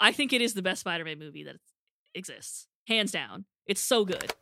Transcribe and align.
I 0.00 0.12
think 0.12 0.32
it 0.32 0.40
is 0.40 0.54
the 0.54 0.62
best 0.62 0.80
Spider 0.80 1.04
Man 1.04 1.18
movie 1.18 1.44
that 1.44 1.56
exists. 2.14 2.66
Hands 2.88 3.10
down. 3.10 3.44
It's 3.66 3.80
so 3.80 4.04
good. 4.04 4.32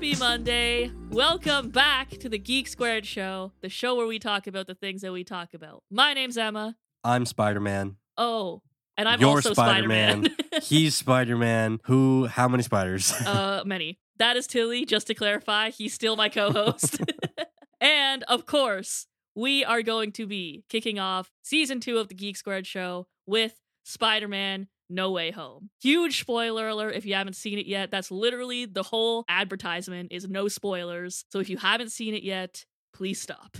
Happy 0.00 0.16
Monday. 0.16 0.90
Welcome 1.10 1.68
back 1.68 2.08
to 2.08 2.30
the 2.30 2.38
Geek 2.38 2.68
Squared 2.68 3.04
Show, 3.04 3.52
the 3.60 3.68
show 3.68 3.96
where 3.96 4.06
we 4.06 4.18
talk 4.18 4.46
about 4.46 4.66
the 4.66 4.74
things 4.74 5.02
that 5.02 5.12
we 5.12 5.24
talk 5.24 5.52
about. 5.52 5.82
My 5.90 6.14
name's 6.14 6.38
Emma. 6.38 6.76
I'm 7.04 7.26
Spider 7.26 7.60
Man. 7.60 7.96
Oh, 8.16 8.62
and 8.96 9.06
I'm 9.06 9.20
You're 9.20 9.28
also 9.28 9.52
Spider 9.52 9.86
Man. 9.86 10.34
He's 10.62 10.96
Spider 10.96 11.36
Man. 11.36 11.80
Who? 11.84 12.28
How 12.28 12.48
many 12.48 12.62
spiders? 12.62 13.12
uh, 13.26 13.62
many. 13.66 13.98
That 14.16 14.38
is 14.38 14.46
Tilly, 14.46 14.86
just 14.86 15.06
to 15.08 15.14
clarify. 15.14 15.68
He's 15.68 15.92
still 15.92 16.16
my 16.16 16.30
co 16.30 16.50
host. 16.50 16.98
and 17.82 18.22
of 18.22 18.46
course, 18.46 19.06
we 19.34 19.66
are 19.66 19.82
going 19.82 20.12
to 20.12 20.26
be 20.26 20.64
kicking 20.70 20.98
off 20.98 21.30
season 21.42 21.78
two 21.78 21.98
of 21.98 22.08
the 22.08 22.14
Geek 22.14 22.38
Squared 22.38 22.66
Show 22.66 23.06
with 23.26 23.60
Spider 23.84 24.28
Man 24.28 24.68
No 24.90 25.10
Way 25.10 25.30
Home. 25.30 25.70
Huge 25.80 26.20
spoiler 26.20 26.68
alert 26.68 26.94
if 26.94 27.06
you 27.06 27.14
haven't 27.14 27.36
seen 27.36 27.58
it 27.58 27.66
yet. 27.66 27.90
That's 27.90 28.10
literally 28.10 28.66
the 28.66 28.82
whole 28.82 29.24
advertisement 29.28 30.12
is 30.12 30.28
no 30.28 30.48
spoilers. 30.48 31.24
So 31.30 31.38
if 31.38 31.48
you 31.48 31.56
haven't 31.56 31.92
seen 31.92 32.14
it 32.14 32.22
yet, 32.22 32.64
please 32.92 33.20
stop. 33.20 33.56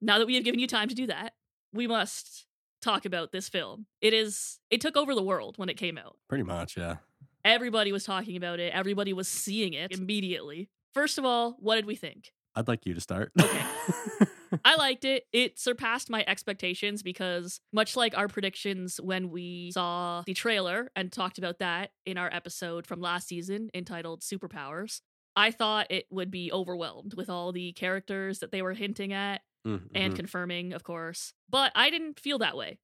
Now 0.00 0.18
that 0.18 0.26
we 0.26 0.34
have 0.36 0.44
given 0.44 0.60
you 0.60 0.66
time 0.66 0.88
to 0.88 0.94
do 0.94 1.06
that, 1.06 1.32
we 1.72 1.86
must 1.86 2.46
talk 2.80 3.04
about 3.04 3.32
this 3.32 3.48
film. 3.48 3.86
It 4.00 4.12
is 4.12 4.60
it 4.70 4.80
took 4.80 4.96
over 4.96 5.14
the 5.14 5.22
world 5.22 5.58
when 5.58 5.68
it 5.68 5.76
came 5.76 5.98
out. 5.98 6.16
Pretty 6.28 6.44
much, 6.44 6.76
yeah. 6.76 6.96
Everybody 7.44 7.92
was 7.92 8.04
talking 8.04 8.36
about 8.36 8.60
it. 8.60 8.72
Everybody 8.72 9.12
was 9.12 9.28
seeing 9.28 9.74
it 9.74 9.92
immediately. 9.92 10.70
First 10.92 11.18
of 11.18 11.24
all, 11.24 11.56
what 11.58 11.76
did 11.76 11.86
we 11.86 11.96
think? 11.96 12.32
I'd 12.56 12.68
like 12.68 12.86
you 12.86 12.94
to 12.94 13.00
start. 13.00 13.32
Okay. 13.40 13.62
I 14.64 14.76
liked 14.76 15.04
it. 15.04 15.24
It 15.32 15.58
surpassed 15.58 16.08
my 16.10 16.24
expectations 16.26 17.02
because, 17.02 17.60
much 17.72 17.96
like 17.96 18.16
our 18.16 18.28
predictions 18.28 19.00
when 19.00 19.30
we 19.30 19.72
saw 19.72 20.22
the 20.26 20.34
trailer 20.34 20.90
and 20.94 21.10
talked 21.12 21.38
about 21.38 21.58
that 21.58 21.90
in 22.06 22.16
our 22.16 22.32
episode 22.32 22.86
from 22.86 23.00
last 23.00 23.28
season 23.28 23.70
entitled 23.74 24.22
Superpowers, 24.22 25.00
I 25.36 25.50
thought 25.50 25.88
it 25.90 26.06
would 26.10 26.30
be 26.30 26.52
overwhelmed 26.52 27.14
with 27.14 27.28
all 27.28 27.50
the 27.52 27.72
characters 27.72 28.38
that 28.38 28.52
they 28.52 28.62
were 28.62 28.74
hinting 28.74 29.12
at 29.12 29.42
Mhm, 29.64 29.88
and 29.94 30.14
mhm. 30.14 30.16
confirming, 30.16 30.72
of 30.72 30.84
course. 30.84 31.34
But 31.48 31.72
I 31.74 31.90
didn't 31.90 32.20
feel 32.20 32.38
that 32.38 32.56
way. 32.56 32.78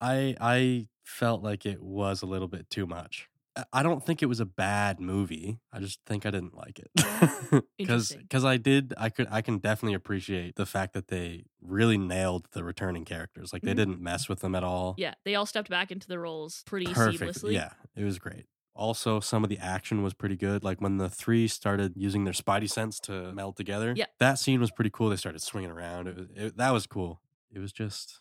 I 0.00 0.36
I 0.40 0.88
felt 1.04 1.42
like 1.42 1.64
it 1.66 1.82
was 1.82 2.22
a 2.22 2.26
little 2.26 2.48
bit 2.48 2.68
too 2.70 2.86
much. 2.86 3.28
I- 3.72 3.82
don't 3.82 4.04
think 4.04 4.22
it 4.22 4.26
was 4.26 4.40
a 4.40 4.44
bad 4.46 5.00
movie. 5.00 5.58
I 5.72 5.78
just 5.80 6.00
think 6.06 6.26
I 6.26 6.30
didn't 6.30 6.54
like 6.54 6.78
it. 6.78 7.64
Cuz 7.86 8.16
cuz 8.30 8.44
I 8.44 8.56
did 8.56 8.94
I 8.98 9.08
could 9.08 9.28
I 9.30 9.40
can 9.42 9.58
definitely 9.58 9.94
appreciate 9.94 10.56
the 10.56 10.66
fact 10.66 10.92
that 10.94 11.08
they 11.08 11.44
really 11.60 11.98
nailed 11.98 12.48
the 12.52 12.62
returning 12.64 13.04
characters. 13.04 13.52
Like 13.52 13.62
they 13.62 13.72
Mhm. 13.72 13.76
didn't 13.76 14.00
mess 14.00 14.28
with 14.28 14.40
them 14.40 14.54
at 14.54 14.64
all. 14.64 14.94
Yeah, 14.98 15.14
they 15.24 15.34
all 15.34 15.46
stepped 15.46 15.70
back 15.70 15.90
into 15.90 16.06
the 16.08 16.18
roles 16.18 16.62
pretty 16.66 16.86
Perfect. 16.92 17.22
seamlessly. 17.22 17.52
Yeah, 17.54 17.72
it 17.94 18.04
was 18.04 18.18
great. 18.18 18.46
Also, 18.74 19.20
some 19.20 19.42
of 19.42 19.48
the 19.48 19.56
action 19.58 20.02
was 20.02 20.12
pretty 20.12 20.36
good. 20.36 20.62
Like 20.62 20.82
when 20.82 20.98
the 20.98 21.08
three 21.08 21.48
started 21.48 21.94
using 21.96 22.24
their 22.24 22.34
spidey 22.34 22.68
sense 22.68 23.00
to 23.00 23.32
meld 23.32 23.56
together. 23.56 23.94
Yeah. 23.96 24.06
that 24.18 24.38
scene 24.38 24.60
was 24.60 24.70
pretty 24.70 24.90
cool. 24.90 25.08
They 25.08 25.16
started 25.16 25.40
swinging 25.40 25.70
around. 25.70 26.08
It 26.08 26.16
was 26.16 26.26
it, 26.34 26.56
that 26.58 26.72
was 26.72 26.86
cool. 26.86 27.22
It 27.50 27.58
was 27.60 27.72
just 27.72 28.20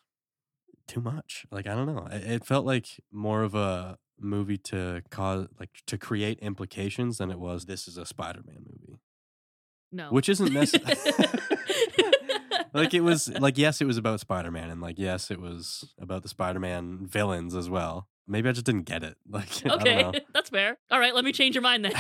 too 0.88 1.02
much. 1.02 1.46
Like 1.52 1.68
I 1.68 1.76
don't 1.76 1.88
know. 1.88 2.08
It, 2.10 2.24
it 2.24 2.46
felt 2.46 2.66
like 2.66 2.88
more 3.12 3.44
of 3.44 3.54
a 3.54 3.98
movie 4.20 4.58
to 4.58 5.02
cause 5.10 5.48
like 5.60 5.70
to 5.88 5.98
create 5.98 6.40
implications 6.40 7.18
than 7.18 7.32
it 7.32 7.40
was. 7.40 7.66
This 7.66 7.88
is 7.88 7.98
a 7.98 8.06
Spider-Man 8.06 8.66
movie, 8.66 9.00
No. 9.92 10.10
which 10.10 10.30
isn't 10.30 10.52
necessary. 10.54 10.96
like 12.74 12.94
it 12.94 13.02
was 13.02 13.30
like 13.40 13.58
yes, 13.58 13.82
it 13.82 13.86
was 13.86 13.98
about 13.98 14.20
Spider-Man, 14.20 14.70
and 14.70 14.82
like 14.82 14.98
yes, 14.98 15.32
it 15.32 15.40
was 15.40 15.94
about 16.00 16.24
the 16.24 16.30
Spider-Man 16.30 17.06
villains 17.08 17.56
as 17.56 17.70
well. 17.70 18.08
Maybe 18.28 18.50
I 18.50 18.54
just 18.54 18.66
didn't 18.66 18.84
get 18.84 19.04
it. 19.04 19.18
Like 19.30 19.50
I 19.66 19.70
don't 19.70 19.82
okay, 19.88 20.26
that's 20.34 20.50
fair. 20.50 20.78
All 20.92 21.00
right, 21.00 21.14
let 21.14 21.26
me 21.26 21.32
change 21.32 21.56
your 21.56 21.62
mind 21.62 21.86
then. 21.86 21.94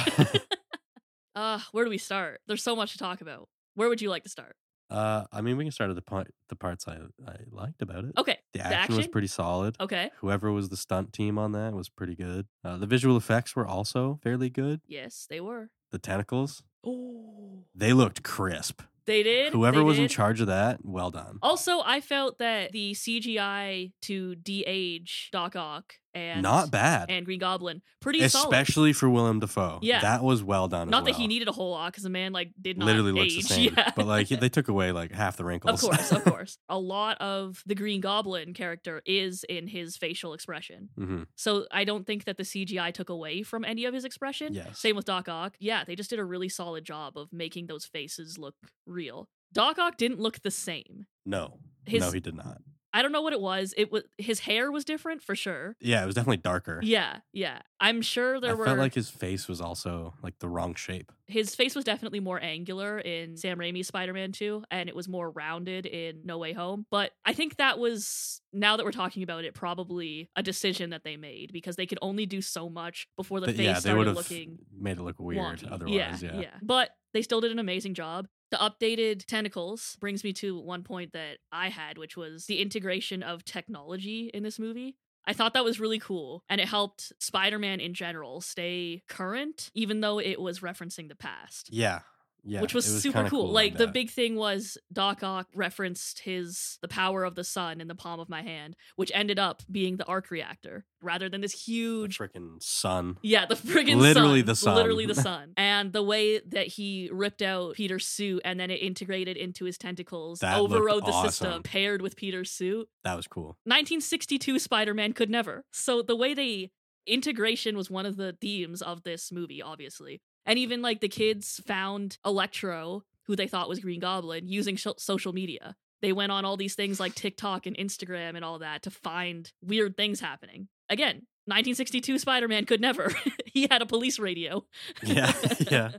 uh, 1.36 1.59
where 1.72 1.84
do 1.84 1.90
we 1.90 1.97
start? 1.97 2.42
There's 2.47 2.64
so 2.64 2.76
much 2.76 2.94
to 2.94 2.97
talk 2.97 3.22
about. 3.22 3.47
Where 3.76 3.90
would 3.90 4.02
you 4.02 4.09
like 4.09 4.24
to 4.24 4.30
start? 4.30 4.56
Uh, 4.90 5.25
I 5.31 5.41
mean, 5.41 5.57
we 5.57 5.63
can 5.66 5.72
start 5.72 5.90
at 5.90 5.96
the 5.96 6.01
part, 6.01 6.31
the 6.50 6.56
parts 6.56 6.88
I 6.88 6.97
I 7.28 7.35
liked 7.50 7.81
about 7.81 8.06
it. 8.06 8.12
Okay, 8.18 8.38
the 8.53 8.59
the 8.59 8.66
action, 8.66 8.97
was 8.97 9.07
pretty 9.07 9.28
solid. 9.28 9.75
okay. 9.79 10.12
Whoever 10.18 10.51
was 10.51 10.69
the 10.69 10.78
stunt 10.78 11.12
team 11.13 11.38
on 11.40 11.51
that 11.53 11.73
was 11.73 11.90
pretty 11.90 12.16
good. 12.16 12.47
Uh, 12.63 12.78
the 12.78 12.85
visual 12.88 13.18
effects 13.18 13.56
were 13.56 13.66
also 13.68 14.19
fairly 14.22 14.50
good. 14.50 14.81
Yes, 14.88 15.25
they 15.29 15.41
were. 15.41 15.69
The 15.91 16.00
tentacles, 16.00 16.62
Oh, 16.85 17.63
they 17.73 17.94
looked 17.94 18.22
crisp. 18.23 18.81
they 19.06 19.23
did. 19.23 19.53
Whoever 19.53 19.79
they 19.79 19.84
was 19.84 19.97
in 19.97 20.07
charge 20.07 20.40
of 20.41 20.47
that, 20.47 20.79
well 20.84 21.09
done. 21.12 21.40
Also, 21.41 21.81
I 21.85 22.00
felt 22.02 22.38
that 22.40 22.72
the 22.72 22.94
CGI 22.94 23.91
to 24.03 24.35
de-age 24.35 25.29
Doc 25.31 25.56
Ock 25.56 25.96
and 26.16 26.42
Not 26.42 26.72
bad, 26.72 27.12
and 27.12 27.26
Green 27.26 27.40
Goblin 27.40 27.81
pretty 28.02 28.28
solid. 28.28 28.46
especially 28.46 28.94
for 28.94 29.09
Willem 29.09 29.40
Dafoe. 29.40 29.80
Yeah. 29.84 30.02
that 30.02 30.24
was 30.24 30.42
well 30.44 30.68
done. 30.68 30.90
Not 30.90 31.06
that 31.06 31.16
he 31.16 31.28
needed 31.28 31.48
a 31.48 31.52
whole 31.52 31.72
lot 31.72 31.92
because 31.92 32.03
the 32.03 32.09
man 32.09 32.31
like 32.31 32.52
did 32.59 32.78
not 32.78 32.86
literally 32.86 33.20
age. 33.22 33.36
looks 33.36 33.48
the 33.50 33.53
same, 33.53 33.74
Yeah. 33.78 33.92
but 33.96 34.08
like 34.08 34.30
they 34.30 34.50
took 34.50 34.68
away 34.70 34.92
like 34.92 35.12
half 35.12 35.38
the 35.38 35.46
wrinkles. 35.46 35.84
Of 35.84 35.90
course, 35.90 36.12
of 36.12 36.24
course. 36.34 36.58
A 36.70 36.80
lot 36.80 37.18
of 37.22 37.62
the 37.66 37.76
Green 37.76 38.02
Goblin 38.02 38.53
character 38.53 39.02
is 39.06 39.44
in 39.50 39.68
his 39.68 39.98
facial 39.98 40.34
expression. 40.34 40.90
hmm 40.98 41.24
So 41.36 41.66
I 41.72 41.84
don't 41.84 42.08
think 42.08 42.24
that 42.26 42.38
the 42.38 42.44
CGI 42.44 42.94
took 42.94 43.09
away 43.09 43.44
from 43.44 43.66
any 43.66 43.86
of 43.86 43.94
his 43.94 44.06
expression. 44.06 44.53
Yes. 44.53 44.80
Same 44.80 44.96
with 44.96 45.06
Doc 45.06 45.28
Ock. 45.28 45.56
Yeah, 45.59 45.84
they 45.84 45.96
just 45.96 46.09
did 46.09 46.20
a 46.20 46.26
really 46.26 46.50
solid 46.50 46.86
job 46.86 47.18
of 47.18 47.34
making 47.34 47.68
those 47.68 47.86
faces 47.86 48.38
look 48.38 48.56
real. 48.88 49.28
Doc 49.53 49.78
Ock 49.80 49.97
didn't 49.97 50.20
look 50.20 50.42
the 50.42 50.52
same. 50.52 51.06
No, 51.26 51.59
His 51.86 52.02
no, 52.02 52.12
he 52.12 52.20
did 52.20 52.36
not. 52.36 52.62
I 52.95 53.01
don't 53.01 53.11
know 53.11 53.22
what 53.22 53.33
it 53.33 53.41
was. 53.41 53.73
It 53.78 53.91
was 53.91 54.03
his 54.17 54.39
hair 54.39 54.72
was 54.72 54.85
different 54.85 55.22
for 55.22 55.35
sure. 55.35 55.75
Yeah, 55.81 56.01
it 56.01 56.06
was 56.06 56.16
definitely 56.16 56.38
darker. 56.38 56.79
Yeah, 56.81 57.17
yeah. 57.33 57.59
I'm 57.81 58.01
sure 58.01 58.39
there 58.39 58.51
I 58.51 58.53
were 58.53 58.66
felt 58.66 58.78
like 58.79 58.94
his 58.94 59.09
face 59.09 59.47
was 59.50 59.59
also 59.59 60.13
like 60.23 60.39
the 60.39 60.47
wrong 60.47 60.75
shape. 60.75 61.11
his 61.28 61.53
face 61.55 61.75
was 61.75 61.84
definitely 61.84 62.22
more 62.22 62.41
angular 62.41 62.97
in 62.97 63.35
Sam 63.35 63.57
Raimi's 63.59 63.88
Spider-Man 63.88 64.31
2 64.31 64.63
and 64.72 64.88
it 64.88 64.95
was 64.95 65.09
more 65.09 65.29
rounded 65.29 65.85
in 65.85 66.22
No 66.23 66.38
Way 66.38 66.53
Home. 66.53 66.85
But 66.89 67.11
I 67.25 67.34
think 67.34 67.57
that 67.57 67.78
was 67.79 68.41
now 68.53 68.78
that 68.78 68.85
we're 68.85 68.91
talking 68.94 69.23
about 69.23 69.44
it 69.44 69.53
probably 69.53 70.29
a 70.38 70.41
decision 70.41 70.91
that 70.91 71.03
they 71.03 71.17
made 71.17 71.51
because 71.51 71.75
they 71.75 71.85
could 71.85 72.00
only 72.01 72.25
do 72.25 72.41
so 72.41 72.69
much 72.69 73.07
before 73.17 73.41
the 73.41 73.47
But 73.47 73.55
face 73.57 73.66
yeah, 73.66 73.73
they 73.73 73.79
started 73.81 73.97
would 73.97 74.07
have 74.07 74.16
looking 74.16 74.57
made 74.79 74.97
it 74.97 75.03
look 75.03 75.19
weird 75.19 75.59
wonky. 75.59 75.69
otherwise. 75.72 76.23
yeah, 76.23 76.39
Yeah, 76.39 76.47
But 76.61 76.91
they 77.13 77.22
still 77.22 77.41
did 77.41 77.51
an 77.51 77.59
amazing 77.59 77.94
job. 77.94 78.28
The 78.55 78.71
updated 78.71 79.25
tentacles 79.25 79.97
brings 79.99 80.23
me 80.23 80.31
to 80.33 80.57
one 80.57 80.83
point 80.83 81.11
that 81.11 81.39
I 81.51 81.67
had, 81.67 81.97
which 81.97 82.16
was 82.16 82.45
the 82.45 82.61
integration 82.61 83.21
of 83.21 83.43
technology 83.43 84.31
in 84.33 84.43
this 84.43 84.59
movie. 84.59 84.95
I 85.25 85.33
thought 85.33 85.53
that 85.55 85.66
was 85.66 85.77
really 85.77 85.99
cool, 85.99 86.41
and 86.47 86.61
it 86.61 86.69
helped 86.69 87.11
Spider 87.19 87.59
Man 87.59 87.81
in 87.81 87.93
general 87.93 88.39
stay 88.39 89.03
current, 89.09 89.71
even 89.73 89.99
though 89.99 90.19
it 90.19 90.39
was 90.39 90.61
referencing 90.61 91.09
the 91.09 91.16
past. 91.16 91.67
Yeah. 91.69 91.99
Yeah. 92.45 92.61
which 92.61 92.73
was, 92.73 92.88
it 92.88 93.01
super 93.01 93.17
kinda 93.19 93.29
cool. 93.29 93.50
Like 93.51 93.78
the 93.78 93.88
big 93.88 94.09
thing 94.11 94.35
was 94.35 94.78
Doc 94.94 95.23
Ock 95.23 95.47
referenced 95.56 96.19
his 96.19 96.78
the 96.81 96.88
power 96.88 97.23
of 97.23 97.35
the 97.35 97.44
sun 97.44 97.81
in 97.81 97.88
the 97.88 97.95
palm 97.95 98.19
of 98.19 98.29
my 98.29 98.41
hand, 98.44 98.75
which 98.95 99.11
ended 99.16 99.39
up 99.39 99.63
being 99.69 99.97
the 99.97 100.06
arc 100.06 100.29
reactor 100.29 100.85
rather 101.01 101.28
than 101.29 101.41
this 101.41 101.66
huge 101.66 102.17
freaking 102.17 102.61
sun. 102.61 103.17
yeah, 103.22 103.45
the 103.45 103.55
friggin' 103.55 103.97
Literally 103.97 104.39
sun. 104.41 104.45
the 104.45 104.55
sun. 104.55 104.75
Literally 104.75 105.05
the 105.05 105.16
sun. 105.29 105.53
and 105.57 105.91
the 105.94 106.03
way 106.03 106.39
that 106.39 106.67
he 106.67 107.09
ripped 107.11 107.41
out 107.41 107.75
Peter's 107.75 108.05
suit 108.08 108.41
and 108.46 108.59
then 108.59 108.70
it 108.72 108.81
integrated 108.81 109.37
into 109.37 109.66
his 109.66 109.78
tentacles, 109.78 110.40
That 110.40 110.58
overrode 110.59 111.05
the 111.05 111.23
system, 111.23 111.64
paired 111.64 112.02
with 112.02 112.16
Peter's 112.16 112.52
suit. 112.52 112.87
That 113.03 113.16
was 113.16 113.28
cool. 113.28 113.58
1962 113.66 114.59
Spider-Man 114.59 115.14
could 115.14 115.29
never. 115.29 115.64
So 115.72 116.02
the 116.02 116.16
way 116.16 116.34
they 116.34 116.72
integration 117.08 117.78
was 117.78 117.90
one 117.90 118.05
of 118.05 118.17
the 118.17 118.35
themes 118.41 118.81
of 118.81 119.03
this 119.03 119.31
movie, 119.31 119.61
obviously. 119.61 120.22
And 120.46 120.59
even 120.59 120.82
like 120.82 121.02
the 121.02 121.09
kids 121.09 121.62
found 121.66 122.18
Electro, 122.26 123.03
who 123.24 123.36
they 123.36 123.47
thought 123.47 123.70
was 123.70 123.80
Green 123.80 124.00
Goblin, 124.00 124.47
using 124.47 124.76
sh- 124.76 124.88
social 124.97 125.34
media. 125.34 125.76
They 126.02 126.14
went 126.14 126.32
on 126.32 126.46
all 126.46 126.58
these 126.58 126.76
things 126.76 127.00
like 127.00 127.16
TikTok 127.16 127.66
and 127.66 127.78
Instagram 127.78 128.36
and 128.36 128.46
all 128.46 128.59
that 128.59 128.84
to 128.84 128.92
find 128.92 129.52
weird 129.62 129.97
things 129.97 130.20
happening. 130.20 130.68
Again, 130.90 131.26
1962 131.46 132.20
Spider-Man 132.20 132.66
could 132.66 132.82
never. 132.82 133.12
he 133.46 133.68
had 133.70 133.82
a 133.82 133.86
police 133.86 134.20
radio. 134.20 134.66
Yeah. 135.03 135.32
yeah. 135.72 135.92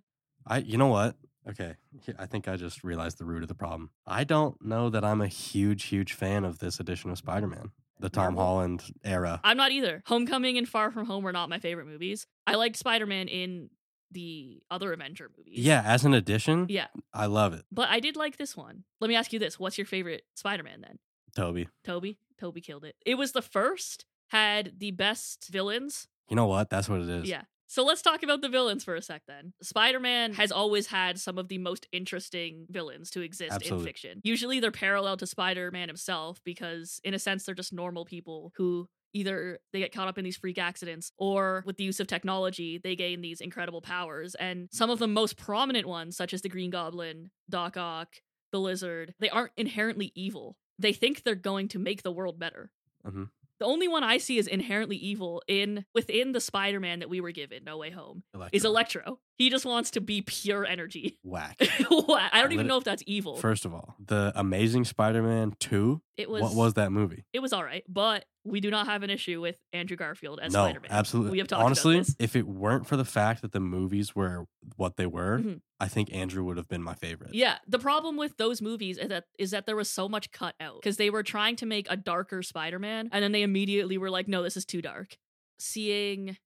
I 0.46 0.58
you 0.58 0.76
know 0.76 0.88
what? 0.88 1.16
Okay. 1.48 1.74
I 2.18 2.26
think 2.26 2.48
I 2.48 2.56
just 2.56 2.82
realized 2.82 3.18
the 3.18 3.24
root 3.24 3.42
of 3.42 3.48
the 3.48 3.54
problem. 3.54 3.90
I 4.06 4.24
don't 4.24 4.62
know 4.64 4.90
that 4.90 5.04
I'm 5.04 5.20
a 5.20 5.28
huge, 5.28 5.84
huge 5.84 6.12
fan 6.12 6.44
of 6.44 6.58
this 6.58 6.80
edition 6.80 7.10
of 7.10 7.18
Spider-Man. 7.18 7.70
The 7.98 8.10
Tom 8.10 8.36
Holland 8.36 8.84
era. 9.04 9.40
I'm 9.42 9.56
not 9.56 9.70
either. 9.70 10.02
Homecoming 10.06 10.58
and 10.58 10.68
Far 10.68 10.90
From 10.90 11.06
Home 11.06 11.24
were 11.24 11.32
not 11.32 11.48
my 11.48 11.58
favorite 11.58 11.86
movies. 11.86 12.26
I 12.46 12.56
liked 12.56 12.76
Spider-Man 12.76 13.28
in 13.28 13.70
the 14.10 14.62
other 14.70 14.92
Avenger 14.92 15.30
movies. 15.36 15.58
Yeah, 15.58 15.82
as 15.84 16.04
an 16.04 16.14
addition, 16.14 16.66
Yeah. 16.68 16.86
I 17.12 17.26
love 17.26 17.52
it. 17.54 17.64
But 17.72 17.88
I 17.88 18.00
did 18.00 18.16
like 18.16 18.36
this 18.36 18.56
one. 18.56 18.84
Let 19.00 19.08
me 19.08 19.16
ask 19.16 19.32
you 19.32 19.38
this. 19.38 19.58
What's 19.58 19.78
your 19.78 19.86
favorite 19.86 20.22
Spider-Man 20.34 20.80
then? 20.80 20.98
Tobey. 21.34 21.68
Tobey? 21.84 22.18
Tobey 22.38 22.60
killed 22.60 22.84
it. 22.84 22.96
It 23.04 23.16
was 23.16 23.32
the 23.32 23.42
first, 23.42 24.06
had 24.28 24.78
the 24.78 24.90
best 24.92 25.48
villains. 25.50 26.08
You 26.28 26.36
know 26.36 26.46
what? 26.46 26.70
That's 26.70 26.88
what 26.88 27.00
it 27.00 27.08
is. 27.08 27.28
Yeah. 27.28 27.42
So 27.68 27.84
let's 27.84 28.00
talk 28.00 28.22
about 28.22 28.42
the 28.42 28.48
villains 28.48 28.84
for 28.84 28.94
a 28.94 29.02
sec 29.02 29.22
then. 29.26 29.52
Spider 29.60 29.98
Man 29.98 30.34
has 30.34 30.52
always 30.52 30.86
had 30.86 31.18
some 31.18 31.36
of 31.36 31.48
the 31.48 31.58
most 31.58 31.88
interesting 31.90 32.66
villains 32.70 33.10
to 33.10 33.22
exist 33.22 33.52
Absolutely. 33.52 33.82
in 33.82 33.86
fiction. 33.86 34.20
Usually 34.22 34.60
they're 34.60 34.70
parallel 34.70 35.16
to 35.16 35.26
Spider 35.26 35.72
Man 35.72 35.88
himself 35.88 36.40
because, 36.44 37.00
in 37.02 37.12
a 37.12 37.18
sense, 37.18 37.44
they're 37.44 37.56
just 37.56 37.72
normal 37.72 38.04
people 38.04 38.52
who 38.56 38.88
either 39.16 39.58
they 39.72 39.78
get 39.80 39.92
caught 39.92 40.08
up 40.08 40.18
in 40.18 40.24
these 40.24 40.36
freak 40.36 40.58
accidents 40.58 41.10
or 41.18 41.62
with 41.66 41.76
the 41.78 41.84
use 41.84 41.98
of 42.00 42.06
technology 42.06 42.78
they 42.78 42.94
gain 42.94 43.20
these 43.22 43.40
incredible 43.40 43.80
powers 43.80 44.34
and 44.36 44.68
some 44.70 44.90
of 44.90 44.98
the 44.98 45.06
most 45.08 45.36
prominent 45.36 45.86
ones 45.86 46.16
such 46.16 46.34
as 46.34 46.42
the 46.42 46.48
green 46.48 46.70
goblin 46.70 47.30
doc 47.48 47.76
ock 47.76 48.16
the 48.52 48.60
lizard 48.60 49.14
they 49.18 49.30
aren't 49.30 49.52
inherently 49.56 50.12
evil 50.14 50.56
they 50.78 50.92
think 50.92 51.22
they're 51.22 51.34
going 51.34 51.66
to 51.68 51.78
make 51.78 52.02
the 52.02 52.12
world 52.12 52.38
better 52.38 52.70
Mhm. 53.06 53.30
the 53.60 53.64
only 53.64 53.88
one 53.88 54.02
I 54.04 54.18
see 54.18 54.36
is 54.36 54.46
inherently 54.46 54.96
evil 54.96 55.42
in 55.48 55.84
within 55.94 56.32
the 56.32 56.40
Spider-Man 56.40 56.98
that 56.98 57.08
we 57.08 57.20
were 57.22 57.30
given, 57.30 57.64
No 57.64 57.78
Way 57.78 57.90
Home, 57.90 58.22
is 58.52 58.64
Electro. 58.64 59.20
He 59.38 59.50
just 59.50 59.66
wants 59.66 59.90
to 59.92 60.00
be 60.00 60.22
pure 60.22 60.64
energy. 60.64 61.18
Whack. 61.24 61.60
What? 61.88 62.30
I 62.32 62.40
don't 62.40 62.52
even 62.52 62.66
know 62.66 62.78
if 62.78 62.84
that's 62.84 63.02
evil. 63.06 63.36
First 63.36 63.64
of 63.66 63.74
all, 63.74 63.94
the 64.04 64.32
Amazing 64.34 64.86
Spider-Man 64.86 65.54
2, 65.60 66.00
it 66.16 66.30
was 66.30 66.42
what 66.42 66.54
was 66.54 66.74
that 66.74 66.90
movie? 66.90 67.24
it 67.34 67.40
was 67.40 67.52
all 67.52 67.62
right, 67.62 67.84
but 67.86 68.24
we 68.44 68.60
do 68.60 68.70
not 68.70 68.86
have 68.86 69.02
an 69.02 69.10
issue 69.10 69.40
with 69.40 69.58
Andrew 69.72 69.96
Garfield 69.96 70.38
as 70.40 70.52
no, 70.52 70.64
Spider-Man. 70.64 70.90
absolutely. 70.90 71.32
We 71.32 71.38
have 71.38 71.48
talked 71.48 71.58
about 71.60 71.66
Honestly, 71.66 71.98
this. 71.98 72.16
if 72.18 72.34
it 72.36 72.46
weren't 72.46 72.86
for 72.86 72.96
the 72.96 73.04
fact 73.04 73.42
that 73.42 73.52
the 73.52 73.60
movies 73.60 74.14
were 74.14 74.46
what 74.76 74.96
they 74.96 75.06
were, 75.06 75.38
Mhm. 75.40 75.60
I 75.80 75.88
think 75.88 76.14
Andrew 76.14 76.42
would 76.44 76.56
have 76.56 76.68
been 76.68 76.82
my 76.82 76.94
favorite. 76.94 77.34
Yeah, 77.34 77.58
the 77.66 77.78
problem 77.78 78.16
with 78.16 78.38
those 78.38 78.62
movies 78.62 78.96
is 78.96 79.08
that 79.08 79.24
is 79.38 79.50
that 79.50 79.66
there 79.66 79.76
was 79.76 79.90
so 79.90 80.08
much 80.08 80.30
cut 80.30 80.54
out 80.60 80.80
because 80.80 80.96
they 80.96 81.10
were 81.10 81.22
trying 81.22 81.56
to 81.56 81.66
make 81.66 81.86
a 81.90 81.96
darker 81.96 82.42
Spider-Man, 82.42 83.10
and 83.12 83.22
then 83.22 83.32
they 83.32 83.42
immediately 83.42 83.98
were 83.98 84.08
like, 84.08 84.28
"No, 84.28 84.42
this 84.42 84.56
is 84.56 84.64
too 84.64 84.80
dark." 84.80 85.18
Seeing 85.58 86.36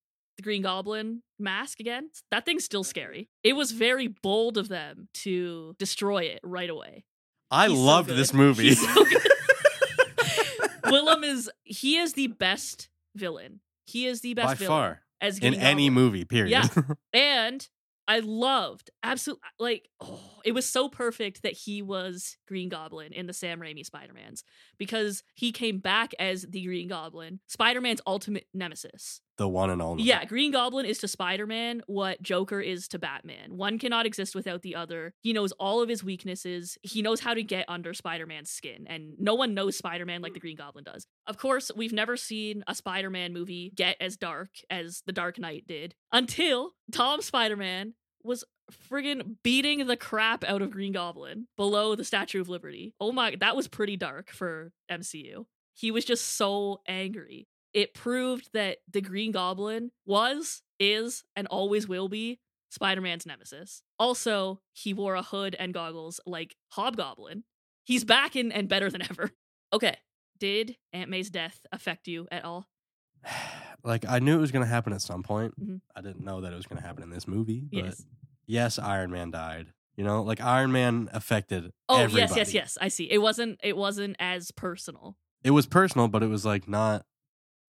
the 0.40 0.42
Green 0.42 0.62
Goblin 0.62 1.22
mask 1.38 1.81
again, 1.81 2.08
that 2.31 2.46
thing's 2.46 2.64
still 2.64 2.82
scary. 2.82 3.28
It 3.44 3.54
was 3.54 3.72
very 3.72 4.08
bold 4.08 4.56
of 4.56 4.69
them 4.69 5.08
to 5.14 5.76
destroy 5.78 6.22
it 6.22 6.40
right 6.42 6.70
away. 6.70 7.04
I 7.50 7.69
He's 7.69 7.78
loved 7.78 8.08
good. 8.08 8.16
this 8.16 8.32
movie. 8.32 8.69
He's 8.69 8.81
so 8.94 9.04
good. 9.04 9.22
Willem 10.87 11.25
is 11.25 11.50
he 11.64 11.98
is 11.98 12.14
the 12.14 12.28
best 12.28 12.88
villain. 13.14 13.60
He 13.87 14.06
is 14.06 14.22
the 14.22 14.32
best 14.32 14.46
By 14.46 14.54
villain 14.54 14.69
far. 14.69 15.00
as 15.20 15.38
In 15.38 15.52
Green 15.52 15.62
any 15.62 15.90
movie, 15.90 16.25
period. 16.25 16.50
Yeah. 16.52 16.69
And 17.12 17.69
I 18.08 18.20
loved 18.20 18.90
absolutely 19.02 19.42
like 19.58 19.88
oh, 20.00 20.40
it 20.44 20.52
was 20.52 20.64
so 20.66 20.88
perfect 20.88 21.42
that 21.42 21.52
he 21.52 21.82
was 21.82 22.38
Green 22.48 22.69
Goblin 22.70 23.12
in 23.12 23.26
the 23.26 23.32
Sam 23.34 23.60
Raimi 23.60 23.84
Spider-Mans 23.84 24.42
because 24.78 25.22
he 25.34 25.52
came 25.52 25.78
back 25.78 26.12
as 26.19 26.42
the 26.48 26.64
Green 26.64 26.88
Goblin, 26.88 27.40
Spider-Man's 27.46 28.00
ultimate 28.06 28.46
nemesis. 28.54 29.20
The 29.40 29.48
one 29.48 29.70
and 29.70 29.81
only. 29.81 30.02
Yeah, 30.02 30.26
Green 30.26 30.52
Goblin 30.52 30.84
is 30.84 30.98
to 30.98 31.08
Spider-Man 31.08 31.81
what 31.87 32.20
Joker 32.20 32.60
is 32.60 32.87
to 32.88 32.98
Batman. 32.98 33.56
One 33.56 33.78
cannot 33.78 34.04
exist 34.04 34.34
without 34.34 34.60
the 34.60 34.76
other. 34.76 35.14
He 35.22 35.32
knows 35.32 35.52
all 35.52 35.81
of 35.81 35.88
his 35.88 36.04
weaknesses. 36.04 36.76
He 36.82 37.00
knows 37.00 37.20
how 37.20 37.32
to 37.32 37.42
get 37.42 37.64
under 37.66 37.94
Spider-Man's 37.94 38.50
skin, 38.50 38.84
and 38.87 39.14
no 39.19 39.34
one 39.34 39.54
knows 39.54 39.78
Spider-Man 39.78 40.20
like 40.20 40.34
the 40.34 40.40
Green 40.40 40.58
Goblin 40.58 40.84
does. 40.84 41.06
Of 41.26 41.38
course, 41.38 41.70
we've 41.75 41.92
never 41.92 42.19
seen 42.19 42.64
a 42.66 42.75
Spider-Man 42.75 43.32
movie 43.32 43.72
get 43.75 43.96
as 43.98 44.19
dark 44.19 44.50
as 44.69 45.02
The 45.06 45.12
Dark 45.12 45.38
Knight 45.38 45.66
did 45.66 45.94
until 46.12 46.72
Tom 46.92 47.22
Spider-Man 47.22 47.94
was 48.22 48.44
friggin' 48.90 49.37
beating 49.42 49.87
the 49.87 49.96
crap 49.96 50.44
out 50.44 50.60
of 50.60 50.70
Green 50.70 50.92
Goblin 50.92 51.46
below 51.56 51.94
the 51.94 52.04
Statue 52.04 52.42
of 52.42 52.50
Liberty. 52.50 52.94
Oh 53.00 53.10
my, 53.10 53.37
that 53.40 53.56
was 53.56 53.69
pretty 53.69 53.96
dark 53.96 54.28
for 54.28 54.72
MCU. 54.92 55.46
He 55.72 55.90
was 55.90 56.04
just 56.04 56.34
so 56.37 56.82
angry 56.87 57.48
it 57.72 57.94
proved 57.94 58.50
that 58.52 58.78
the 58.90 59.00
Green 59.00 59.32
Goblin 59.32 59.90
was, 60.06 60.62
is, 60.78 61.25
and 61.37 61.46
always 61.49 61.87
will 61.88 62.08
be 62.08 62.40
Spider 62.70 63.00
Man's 63.00 63.26
nemesis. 63.26 63.82
Also, 63.99 64.61
he 64.72 64.93
wore 64.94 65.14
a 65.14 65.22
hood 65.22 65.55
and 65.58 65.75
goggles 65.75 66.20
like 66.26 66.56
Hobgoblin. 66.72 67.44
He's 67.84 68.05
back 68.05 68.37
in 68.37 68.52
and 68.52 68.69
better 68.69 68.90
than 68.90 69.02
ever. 69.11 69.31
Okay, 69.72 69.96
did 70.38 70.76
Aunt 70.93 71.11
May's 71.11 71.31
death 71.31 71.61
affect 71.72 72.08
you 72.08 72.26
at 72.31 72.44
all? 72.44 72.67
like 73.84 74.05
I 74.08 74.19
knew 74.19 74.37
it 74.37 74.40
was 74.40 74.52
going 74.52 74.64
to 74.64 74.70
happen 74.70 74.93
at 74.93 75.02
some 75.02 75.23
point. 75.23 75.55
Mhm. 75.61 75.81
I 75.94 76.00
didn't 76.00 76.25
know 76.25 76.40
that 76.43 76.52
it 76.52 76.56
was 76.56 76.66
going 76.66 76.81
to 76.81 76.87
happen 76.87 77.02
in 77.02 77.11
this 77.11 77.26
movie, 77.28 77.69
but 77.73 77.84
Yes. 77.84 78.06
yes, 78.46 78.78
Iron 78.78 79.11
Man 79.11 79.31
died. 79.31 79.73
You 79.96 80.05
know, 80.05 80.23
like 80.23 80.40
Iron 80.40 80.73
Man 80.73 81.08
affected 81.12 81.73
Oh 81.88 81.96
everybody. 82.00 82.20
yes, 82.23 82.37
yes, 82.37 82.55
yes. 82.55 82.78
I 82.81 82.88
see. 82.88 83.05
It 83.11 83.19
wasn't. 83.19 83.61
It 83.62 83.76
wasn't 83.76 84.16
as 84.19 84.50
personal. 84.50 85.16
It 85.43 85.50
was 85.50 85.66
personal, 85.66 86.08
but 86.08 86.23
it 86.23 86.28
was 86.28 86.44
like 86.46 86.69
not. 86.69 87.05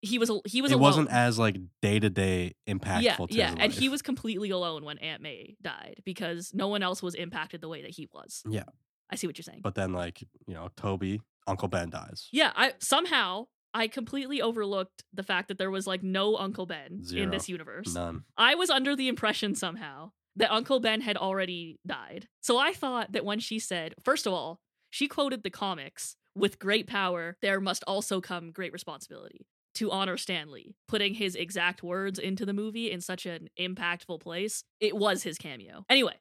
He 0.02 0.18
was. 0.18 0.30
He 0.46 0.62
was. 0.62 0.70
it 0.70 0.74
alone. 0.74 0.82
wasn't 0.82 1.10
as 1.10 1.38
like 1.38 1.56
day 1.82 1.98
to 2.00 2.08
day 2.08 2.54
impactful. 2.68 3.28
Yeah, 3.30 3.50
yeah, 3.50 3.54
and 3.58 3.72
he 3.72 3.88
was 3.88 4.02
completely 4.02 4.50
alone 4.50 4.84
when 4.84 4.98
Aunt 4.98 5.22
May 5.22 5.56
died 5.60 6.00
because 6.04 6.52
no 6.54 6.68
one 6.68 6.82
else 6.82 7.02
was 7.02 7.14
impacted 7.14 7.60
the 7.60 7.68
way 7.68 7.82
that 7.82 7.90
he 7.90 8.08
was. 8.12 8.42
Yeah. 8.48 8.64
I 9.10 9.16
see 9.16 9.26
what 9.26 9.36
you're 9.36 9.42
saying. 9.42 9.60
But 9.62 9.74
then, 9.74 9.92
like 9.92 10.22
you 10.46 10.54
know, 10.54 10.68
Tobey, 10.76 11.20
Uncle 11.46 11.68
Ben 11.68 11.90
dies. 11.90 12.28
Yeah, 12.32 12.52
I 12.54 12.74
somehow 12.78 13.48
I 13.74 13.88
completely 13.88 14.42
overlooked 14.42 15.04
the 15.12 15.22
fact 15.22 15.48
that 15.48 15.58
there 15.58 15.70
was 15.70 15.86
like 15.86 16.02
no 16.02 16.36
Uncle 16.36 16.66
Ben 16.66 17.02
in 17.14 17.30
this 17.30 17.48
universe. 17.48 17.94
None. 17.94 18.24
I 18.36 18.54
was 18.54 18.70
under 18.70 18.96
the 18.96 19.08
impression 19.08 19.54
somehow 19.54 20.12
that 20.36 20.50
Uncle 20.50 20.80
Ben 20.80 21.00
had 21.00 21.16
already 21.16 21.78
died. 21.86 22.28
So 22.40 22.58
I 22.58 22.72
thought 22.72 23.12
that 23.12 23.24
when 23.24 23.40
she 23.40 23.58
said, 23.58 23.94
first 24.02 24.26
of 24.26 24.32
all, 24.32 24.60
she 24.88 25.08
quoted 25.08 25.42
the 25.42 25.50
comics 25.50 26.16
with 26.34 26.58
great 26.58 26.86
power, 26.86 27.36
there 27.42 27.60
must 27.60 27.84
also 27.86 28.20
come 28.20 28.50
great 28.52 28.72
responsibility. 28.72 29.46
To 29.74 29.90
honor 29.90 30.16
Stan 30.16 30.50
Lee, 30.50 30.74
putting 30.88 31.14
his 31.14 31.34
exact 31.36 31.82
words 31.82 32.18
into 32.18 32.44
the 32.44 32.52
movie 32.52 32.90
in 32.90 33.00
such 33.00 33.24
an 33.26 33.48
impactful 33.58 34.20
place, 34.20 34.64
it 34.80 34.96
was 34.96 35.22
his 35.22 35.38
cameo. 35.38 35.84
Anyway, 35.88 36.14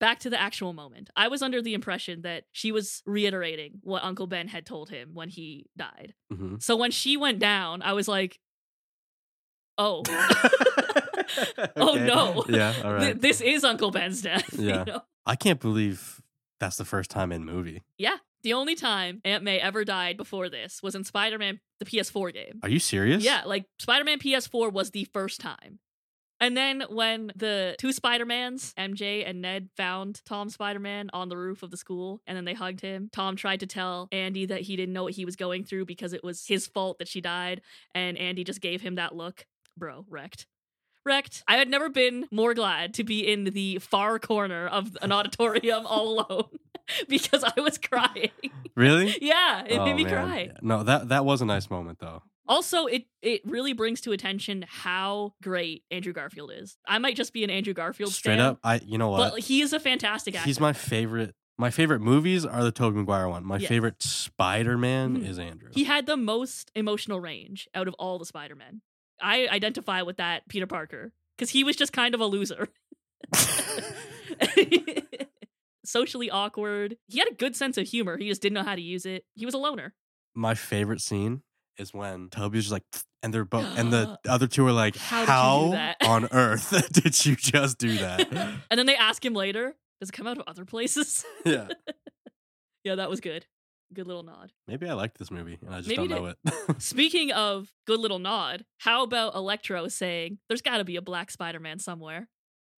back 0.00 0.18
to 0.20 0.30
the 0.30 0.40
actual 0.40 0.72
moment. 0.72 1.08
I 1.16 1.28
was 1.28 1.40
under 1.40 1.62
the 1.62 1.74
impression 1.74 2.22
that 2.22 2.44
she 2.52 2.72
was 2.72 3.02
reiterating 3.06 3.78
what 3.82 4.02
Uncle 4.02 4.26
Ben 4.26 4.48
had 4.48 4.66
told 4.66 4.90
him 4.90 5.10
when 5.14 5.28
he 5.28 5.66
died. 5.76 6.14
Mhm. 6.32 6.60
So 6.62 6.74
when 6.76 6.90
she 6.90 7.16
went 7.16 7.38
down, 7.38 7.80
I 7.82 7.92
was 7.92 8.08
like, 8.08 8.40
oh. 9.78 10.02
Oh, 11.76 11.94
Okay. 11.94 12.06
no. 12.06 12.44
Yeah. 12.48 12.72
All 12.84 12.98
Th- 13.00 13.16
this 13.16 13.40
is 13.40 13.64
Uncle 13.64 13.90
Ben's 13.90 14.22
death. 14.22 14.48
Yeah. 14.58 14.78
You 14.80 14.84
know? 14.92 15.00
I 15.26 15.34
can't 15.36 15.60
believe 15.60 16.20
that's 16.60 16.76
the 16.76 16.84
first 16.84 17.10
time 17.10 17.32
in 17.32 17.44
movie. 17.44 17.82
Yeah. 17.98 18.16
The 18.42 18.52
only 18.52 18.74
time 18.74 19.20
Aunt 19.24 19.42
May 19.42 19.58
ever 19.58 19.84
died 19.84 20.16
before 20.16 20.48
this 20.48 20.82
was 20.82 20.94
in 20.94 21.04
Spider 21.04 21.38
Man, 21.38 21.60
the 21.80 21.84
PS4 21.84 22.32
game. 22.32 22.60
Are 22.62 22.68
you 22.68 22.78
serious? 22.78 23.24
Yeah, 23.24 23.42
like 23.44 23.66
Spider 23.78 24.04
Man 24.04 24.18
PS4 24.18 24.72
was 24.72 24.90
the 24.90 25.08
first 25.12 25.40
time. 25.40 25.80
And 26.40 26.56
then 26.56 26.84
when 26.90 27.32
the 27.34 27.76
two 27.78 27.92
Spider-Mans, 27.92 28.74
MJ 28.78 29.26
and 29.26 29.40
Ned, 29.40 29.70
found 29.76 30.20
Tom 30.26 30.50
Spider-Man 30.50 31.08
on 31.12 31.28
the 31.28 31.36
roof 31.36 31.62
of 31.62 31.70
the 31.70 31.78
school 31.78 32.20
and 32.26 32.36
then 32.36 32.44
they 32.44 32.52
hugged 32.52 32.82
him, 32.82 33.08
Tom 33.12 33.36
tried 33.36 33.60
to 33.60 33.66
tell 33.66 34.08
Andy 34.12 34.44
that 34.46 34.60
he 34.60 34.76
didn't 34.76 34.92
know 34.92 35.04
what 35.04 35.14
he 35.14 35.24
was 35.24 35.36
going 35.36 35.64
through 35.64 35.86
because 35.86 36.12
it 36.12 36.22
was 36.22 36.46
his 36.46 36.66
fault 36.66 36.98
that 36.98 37.08
she 37.08 37.20
died. 37.20 37.62
And 37.94 38.18
Andy 38.18 38.44
just 38.44 38.60
gave 38.60 38.82
him 38.82 38.96
that 38.96 39.16
look. 39.16 39.46
Bro, 39.78 40.04
wrecked. 40.10 40.46
Wrecked. 41.06 41.42
I 41.48 41.56
had 41.56 41.68
never 41.70 41.88
been 41.88 42.26
more 42.30 42.52
glad 42.52 42.92
to 42.94 43.04
be 43.04 43.26
in 43.26 43.44
the 43.44 43.78
far 43.78 44.18
corner 44.18 44.66
of 44.66 44.96
an 45.00 45.12
auditorium 45.12 45.86
all 45.86 46.20
alone 46.20 46.48
because 47.08 47.42
I 47.44 47.60
was 47.60 47.78
crying. 47.78 48.30
Really? 48.74 49.16
yeah, 49.22 49.64
it 49.66 49.78
Oh, 49.78 49.84
made 49.84 49.96
me 49.96 50.04
man. 50.04 50.12
cry. 50.12 50.50
No, 50.60 50.82
that 50.82 51.08
that 51.08 51.24
was 51.24 51.40
a 51.40 51.46
nice 51.46 51.70
moment 51.70 52.00
though. 52.00 52.22
Also, 52.48 52.86
it 52.86 53.06
it 53.22 53.40
really 53.44 53.72
brings 53.72 54.00
to 54.02 54.12
attention 54.12 54.64
how 54.68 55.32
great 55.42 55.82
Andrew 55.90 56.12
Garfield 56.12 56.52
is. 56.54 56.76
I 56.86 56.98
might 56.98 57.16
just 57.16 57.32
be 57.32 57.42
an 57.42 57.50
Andrew 57.50 57.72
Garfield 57.74 58.12
Straight 58.12 58.36
fan, 58.36 58.40
up, 58.40 58.58
I 58.62 58.80
you 58.84 58.98
know 58.98 59.08
what? 59.10 59.32
but 59.32 59.40
he 59.40 59.62
is 59.62 59.72
a 59.72 59.80
fantastic 59.80 60.34
actor. 60.36 60.44
He's 60.46 60.60
my 60.60 60.72
favorite. 60.72 61.34
My 61.58 61.70
favorite 61.70 62.00
movies 62.00 62.44
are 62.44 62.62
the 62.62 62.70
Tobey 62.70 62.98
Maguire 62.98 63.28
one. 63.30 63.42
My 63.44 63.56
Yes. 63.56 63.68
favorite 63.70 64.02
Spider-Man 64.02 65.16
Mhm. 65.22 65.26
is 65.26 65.38
Andrew. 65.38 65.70
he 65.72 65.84
had 65.84 66.04
the 66.06 66.16
most 66.16 66.70
emotional 66.74 67.18
range 67.20 67.66
out 67.74 67.88
of 67.88 67.94
all 67.94 68.18
the 68.18 68.26
Spider-Men. 68.26 68.82
I 69.20 69.48
identify 69.48 70.02
with 70.02 70.16
that 70.18 70.48
Peter 70.48 70.66
Parker 70.66 71.12
because 71.36 71.50
he 71.50 71.64
was 71.64 71.76
just 71.76 71.92
kind 71.92 72.14
of 72.14 72.20
a 72.20 72.26
loser. 72.26 72.68
Socially 75.84 76.28
awkward. 76.30 76.96
He 77.06 77.18
had 77.18 77.28
a 77.28 77.34
good 77.34 77.54
sense 77.54 77.78
of 77.78 77.86
humor. 77.86 78.16
He 78.18 78.28
just 78.28 78.42
didn't 78.42 78.54
know 78.54 78.64
how 78.64 78.74
to 78.74 78.82
use 78.82 79.06
it. 79.06 79.24
He 79.34 79.44
was 79.44 79.54
a 79.54 79.58
loner. 79.58 79.94
my 80.34 80.54
favorite 80.54 81.00
scene 81.00 81.42
is 81.78 81.94
when 81.94 82.28
Tobey's 82.30 82.64
just 82.64 82.72
like, 82.72 82.82
and 83.22 83.32
they're 83.32 83.44
both, 83.44 83.66
and 83.78 83.92
the 83.92 84.18
other 84.28 84.46
two 84.48 84.66
are 84.66 84.72
like, 84.72 84.96
How 84.96 85.24
"How, 85.24 85.58
did 85.58 85.64
you 85.64 85.66
do 85.66 85.76
that?" 85.76 85.96
on 86.06 86.28
earth 86.32 86.92
did 86.92 87.24
you 87.24 87.36
just 87.36 87.78
do 87.78 87.96
that?" 87.98 88.26
and 88.70 88.78
then 88.78 88.86
they 88.86 88.96
ask 88.96 89.24
him 89.24 89.34
later, 89.34 89.76
does 90.00 90.08
it 90.08 90.12
come 90.12 90.26
out 90.26 90.38
of 90.38 90.44
other 90.48 90.64
places? 90.64 91.24
yeah, 91.44 91.68
yeah, 92.82 92.96
that 92.96 93.08
was 93.08 93.20
good. 93.20 93.46
Good 93.94 94.06
little 94.06 94.24
nod. 94.24 94.52
maybe 94.66 94.88
I 94.88 94.94
liked 94.94 95.18
this 95.18 95.30
movie 95.30 95.58
and 95.64 95.74
I 95.74 95.78
just 95.78 95.88
Maybe 95.88 96.08
don't 96.08 96.22
know 96.22 96.26
it. 96.26 96.36
Speaking 96.82 97.30
of 97.32 97.72
good 97.86 98.00
little 98.00 98.18
nod, 98.18 98.64
how 98.78 99.04
about 99.04 99.34
Electro 99.34 99.86
saying 99.88 100.38
there's 100.48 100.62
got 100.62 100.78
to 100.78 100.84
be 100.84 100.96
a 100.96 101.02
black 101.02 101.30
Spider-Man 101.30 101.78
somewhere? 101.78 102.28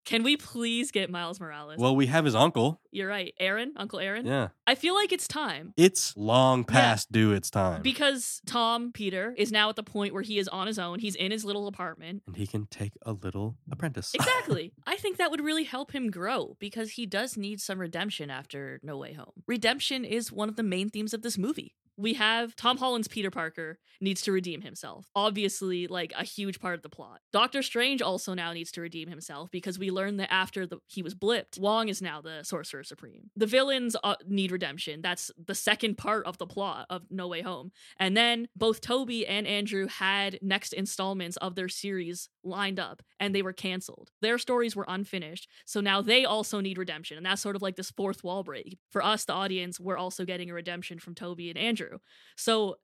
Can 0.09 0.23
we 0.23 0.39
please 0.39 0.91
get 0.91 1.11
Miles 1.11 1.39
Morales? 1.39 1.77
Well, 1.79 1.95
we 1.95 2.07
have 2.07 2.25
his 2.25 2.35
uncle. 2.35 2.81
You're 2.91 3.09
right. 3.09 3.35
Aaron, 3.39 3.75
Uncle 3.77 4.01
Aaron. 4.01 4.25
Yeah. 4.25 4.49
I 4.67 4.75
feel 4.75 4.95
like 4.95 5.13
it's 5.13 5.29
time. 5.29 5.75
It's 5.77 6.17
long 6.17 6.65
past 6.65 7.13
due 7.13 7.33
its 7.33 7.51
time. 7.51 7.83
Because 7.83 8.41
Tom 8.47 8.91
Peter 8.91 9.35
is 9.37 9.53
now 9.53 9.69
at 9.69 9.77
the 9.77 9.83
point 9.83 10.15
where 10.15 10.23
he 10.23 10.39
is 10.39 10.49
on 10.49 10.67
his 10.67 10.79
own. 10.79 10.99
He's 10.99 11.15
in 11.15 11.31
his 11.31 11.45
little 11.45 11.67
apartment. 11.67 12.23
and 12.27 12.37
he 12.37 12.47
can 12.47 12.65
take 12.71 12.95
a 13.03 13.13
little 13.13 13.59
apprentice. 13.71 14.15
Exactly. 14.15 14.73
I 14.87 14.97
think 14.97 15.19
that 15.19 15.31
would 15.31 15.43
really 15.45 15.65
help 15.65 15.95
him 15.95 16.11
grow 16.11 16.57
because 16.59 16.93
he 16.93 17.05
does 17.05 17.37
need 17.37 17.61
some 17.61 17.79
redemption 17.79 18.31
after 18.31 18.81
No 18.83 18.97
Way 18.97 19.13
Home. 19.13 19.43
Redemption 19.47 20.07
is 20.07 20.33
one 20.33 20.49
of 20.49 20.57
the 20.57 20.63
main 20.63 20.89
themes 20.89 21.13
of 21.13 21.21
this 21.21 21.37
movie. 21.37 21.75
We 21.99 22.15
have 22.15 22.55
Tom 22.55 22.79
Holland's 22.79 23.09
Peter 23.09 23.31
Parker 23.31 23.79
needs 24.01 24.23
to 24.23 24.33
redeem 24.33 24.63
himself. 24.63 25.11
Obviously, 25.17 25.89
like 25.89 26.13
a 26.17 26.23
huge 26.23 26.61
part 26.61 26.77
of 26.77 26.83
the 26.83 26.89
plot. 26.89 27.21
Doctor 27.33 27.61
Strange 27.61 28.01
also 28.01 28.35
now 28.35 28.53
needs 28.53 28.71
to 28.73 28.81
redeem 28.81 29.09
himself 29.09 29.51
because 29.51 29.79
we 29.79 29.91
learn 29.91 30.17
that 30.19 30.33
after 30.33 30.65
the, 30.65 30.79
he 30.87 31.03
was 31.03 31.17
blipped, 31.17 31.59
Wong 31.59 31.89
is 31.89 32.01
now 32.01 32.21
the 32.21 32.45
Sorcerer 32.45 32.85
Supreme. 32.85 33.31
The 33.37 33.47
villains 33.47 33.97
uh, 34.05 34.15
need 34.27 34.53
redemption. 34.53 35.03
That's 35.03 35.33
the 35.45 35.57
second 35.57 35.99
part 35.99 36.25
of 36.25 36.39
the 36.39 36.47
plot 36.47 36.87
of 36.89 37.03
No 37.11 37.27
Way 37.27 37.43
Home. 37.43 37.73
And 37.99 38.17
then 38.17 38.49
both 38.55 38.81
Tobey 38.81 39.27
and 39.27 39.47
Andrew 39.47 39.89
had 39.89 40.39
next 40.41 40.73
installments 40.73 41.37
of 41.39 41.57
their 41.57 41.69
series 41.69 42.29
lined 42.45 42.79
up 42.79 43.03
and 43.19 43.35
they 43.35 43.43
were 43.43 43.53
canceled. 43.53 44.11
Their 44.23 44.39
stories 44.39 44.77
were 44.77 44.87
unfinished. 44.87 45.49
So 45.67 45.81
now 45.81 46.01
they 46.01 46.25
also 46.25 46.61
need 46.61 46.79
redemption. 46.79 47.17
And 47.17 47.27
that's 47.27 47.43
sort 47.43 47.57
of 47.57 47.63
like 47.63 47.75
this 47.77 47.91
fourth 47.91 48.23
wall 48.23 48.45
break. 48.45 48.79
For 48.91 49.05
us, 49.05 49.25
the 49.25 49.33
audience, 49.33 49.81
we're 49.81 49.99
also 49.99 50.25
getting 50.25 50.51
a 50.51 50.55
redemption 50.55 50.99
from 51.01 51.15
Tobey 51.15 51.51
and 51.51 51.59
Andrew. 51.59 51.88
So 52.37 52.77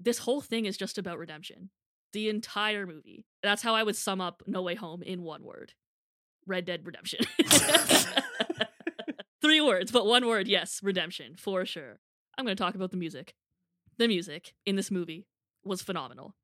this 0.00 0.18
whole 0.18 0.40
thing 0.40 0.66
is 0.66 0.76
just 0.76 0.98
about 0.98 1.18
redemption. 1.18 1.70
The 2.12 2.28
entire 2.28 2.86
movie. 2.86 3.24
That's 3.42 3.62
how 3.62 3.74
I 3.74 3.82
would 3.82 3.96
sum 3.96 4.20
up 4.20 4.42
No 4.46 4.62
Way 4.62 4.74
Home 4.74 5.02
in 5.02 5.22
one 5.22 5.42
word 5.44 5.72
Red 6.46 6.64
Dead 6.64 6.84
Redemption. 6.84 7.24
Three 9.42 9.60
words, 9.60 9.90
but 9.90 10.06
one 10.06 10.26
word, 10.26 10.46
yes, 10.46 10.80
redemption, 10.82 11.34
for 11.36 11.64
sure. 11.64 11.98
I'm 12.36 12.44
going 12.44 12.56
to 12.56 12.62
talk 12.62 12.74
about 12.74 12.90
the 12.90 12.96
music. 12.96 13.34
The 13.98 14.08
music 14.08 14.54
in 14.64 14.76
this 14.76 14.90
movie 14.90 15.26
was 15.64 15.82
phenomenal. 15.82 16.34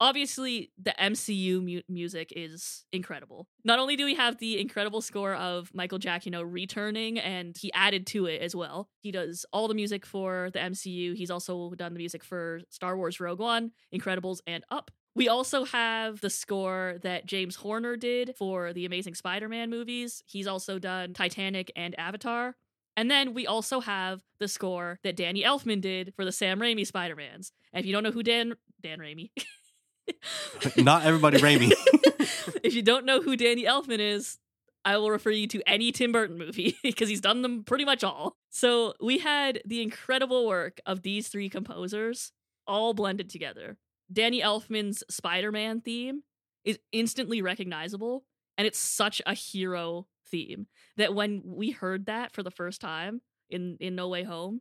Obviously, 0.00 0.70
the 0.82 0.94
MCU 1.00 1.62
mu- 1.62 1.82
music 1.88 2.32
is 2.34 2.84
incredible. 2.92 3.46
Not 3.64 3.78
only 3.78 3.96
do 3.96 4.04
we 4.04 4.14
have 4.14 4.38
the 4.38 4.60
incredible 4.60 5.00
score 5.00 5.34
of 5.34 5.70
Michael 5.72 5.98
Giacchino 5.98 6.44
returning, 6.46 7.18
and 7.18 7.56
he 7.56 7.72
added 7.72 8.06
to 8.08 8.26
it 8.26 8.42
as 8.42 8.54
well. 8.56 8.88
He 9.00 9.12
does 9.12 9.46
all 9.52 9.68
the 9.68 9.74
music 9.74 10.04
for 10.04 10.50
the 10.52 10.58
MCU. 10.58 11.14
He's 11.14 11.30
also 11.30 11.70
done 11.70 11.92
the 11.92 11.98
music 11.98 12.24
for 12.24 12.60
Star 12.70 12.96
Wars 12.96 13.20
Rogue 13.20 13.38
One, 13.38 13.70
Incredibles, 13.94 14.40
and 14.46 14.64
Up. 14.70 14.90
We 15.16 15.28
also 15.28 15.64
have 15.64 16.20
the 16.20 16.30
score 16.30 16.96
that 17.02 17.24
James 17.26 17.54
Horner 17.54 17.96
did 17.96 18.34
for 18.36 18.72
the 18.72 18.84
Amazing 18.84 19.14
Spider 19.14 19.48
Man 19.48 19.70
movies. 19.70 20.24
He's 20.26 20.48
also 20.48 20.80
done 20.80 21.14
Titanic 21.14 21.70
and 21.76 21.98
Avatar. 21.98 22.56
And 22.96 23.10
then 23.10 23.32
we 23.34 23.46
also 23.46 23.80
have 23.80 24.22
the 24.38 24.48
score 24.48 24.98
that 25.04 25.16
Danny 25.16 25.42
Elfman 25.42 25.80
did 25.80 26.14
for 26.14 26.24
the 26.24 26.32
Sam 26.32 26.60
Raimi 26.60 26.86
Spider 26.86 27.16
Mans. 27.16 27.52
And 27.72 27.80
if 27.80 27.86
you 27.86 27.92
don't 27.92 28.02
know 28.02 28.10
who 28.10 28.22
Dan 28.22 28.54
Dan 28.82 28.98
Raimi, 28.98 29.30
Not 30.76 31.04
everybody 31.04 31.38
Raimi. 31.38 31.72
if 32.62 32.74
you 32.74 32.82
don't 32.82 33.04
know 33.04 33.20
who 33.20 33.36
Danny 33.36 33.64
Elfman 33.64 33.98
is, 33.98 34.38
I 34.84 34.98
will 34.98 35.10
refer 35.10 35.30
you 35.30 35.46
to 35.48 35.62
any 35.66 35.92
Tim 35.92 36.12
Burton 36.12 36.36
movie 36.36 36.76
because 36.82 37.08
he's 37.08 37.20
done 37.20 37.42
them 37.42 37.64
pretty 37.64 37.84
much 37.84 38.04
all. 38.04 38.36
So 38.50 38.94
we 39.00 39.18
had 39.18 39.60
the 39.64 39.82
incredible 39.82 40.46
work 40.46 40.80
of 40.86 41.02
these 41.02 41.28
three 41.28 41.48
composers 41.48 42.32
all 42.66 42.94
blended 42.94 43.30
together. 43.30 43.78
Danny 44.12 44.40
Elfman's 44.40 45.02
Spider 45.08 45.50
Man 45.50 45.80
theme 45.80 46.22
is 46.64 46.78
instantly 46.92 47.42
recognizable, 47.42 48.24
and 48.58 48.66
it's 48.66 48.78
such 48.78 49.22
a 49.26 49.34
hero 49.34 50.06
theme 50.26 50.66
that 50.96 51.14
when 51.14 51.42
we 51.44 51.70
heard 51.70 52.06
that 52.06 52.32
for 52.32 52.42
the 52.42 52.50
first 52.50 52.80
time 52.80 53.22
in, 53.50 53.76
in 53.80 53.94
No 53.94 54.08
Way 54.08 54.24
Home, 54.24 54.60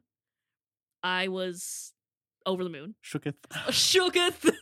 I 1.01 1.27
was 1.27 1.93
over 2.45 2.63
the 2.63 2.69
moon. 2.69 2.95
Shooketh. 3.03 3.35
Shooketh. 3.69 4.53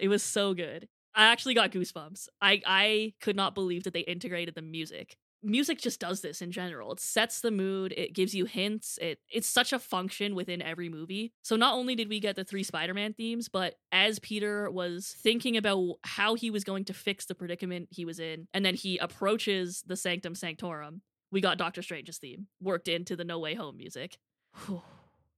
It 0.00 0.08
was 0.08 0.22
so 0.22 0.54
good. 0.54 0.88
I 1.14 1.24
actually 1.26 1.54
got 1.54 1.72
goosebumps. 1.72 2.28
I 2.40 2.62
I 2.66 3.14
could 3.20 3.36
not 3.36 3.54
believe 3.54 3.84
that 3.84 3.92
they 3.92 4.00
integrated 4.00 4.54
the 4.54 4.62
music. 4.62 5.16
Music 5.44 5.80
just 5.80 5.98
does 5.98 6.20
this 6.20 6.40
in 6.40 6.52
general. 6.52 6.92
It 6.92 7.00
sets 7.00 7.40
the 7.40 7.50
mood, 7.50 7.92
it 7.96 8.14
gives 8.14 8.32
you 8.32 8.44
hints. 8.44 8.96
It 9.02 9.18
it's 9.28 9.48
such 9.48 9.72
a 9.72 9.78
function 9.78 10.34
within 10.34 10.62
every 10.62 10.88
movie. 10.88 11.32
So 11.42 11.56
not 11.56 11.74
only 11.74 11.96
did 11.96 12.08
we 12.08 12.20
get 12.20 12.36
the 12.36 12.44
three 12.44 12.62
Spider-Man 12.62 13.14
themes, 13.14 13.48
but 13.48 13.74
as 13.90 14.20
Peter 14.20 14.70
was 14.70 15.16
thinking 15.20 15.56
about 15.56 15.96
how 16.02 16.34
he 16.34 16.50
was 16.50 16.64
going 16.64 16.84
to 16.86 16.94
fix 16.94 17.26
the 17.26 17.34
predicament 17.34 17.88
he 17.90 18.04
was 18.04 18.20
in, 18.20 18.46
and 18.54 18.64
then 18.64 18.74
he 18.74 18.98
approaches 18.98 19.82
the 19.86 19.96
Sanctum 19.96 20.36
Sanctorum, 20.36 21.02
we 21.32 21.40
got 21.40 21.58
Doctor 21.58 21.82
Strange's 21.82 22.18
theme 22.18 22.46
worked 22.60 22.86
into 22.86 23.16
the 23.16 23.24
No 23.24 23.40
Way 23.40 23.54
Home 23.54 23.76
music. 23.76 24.18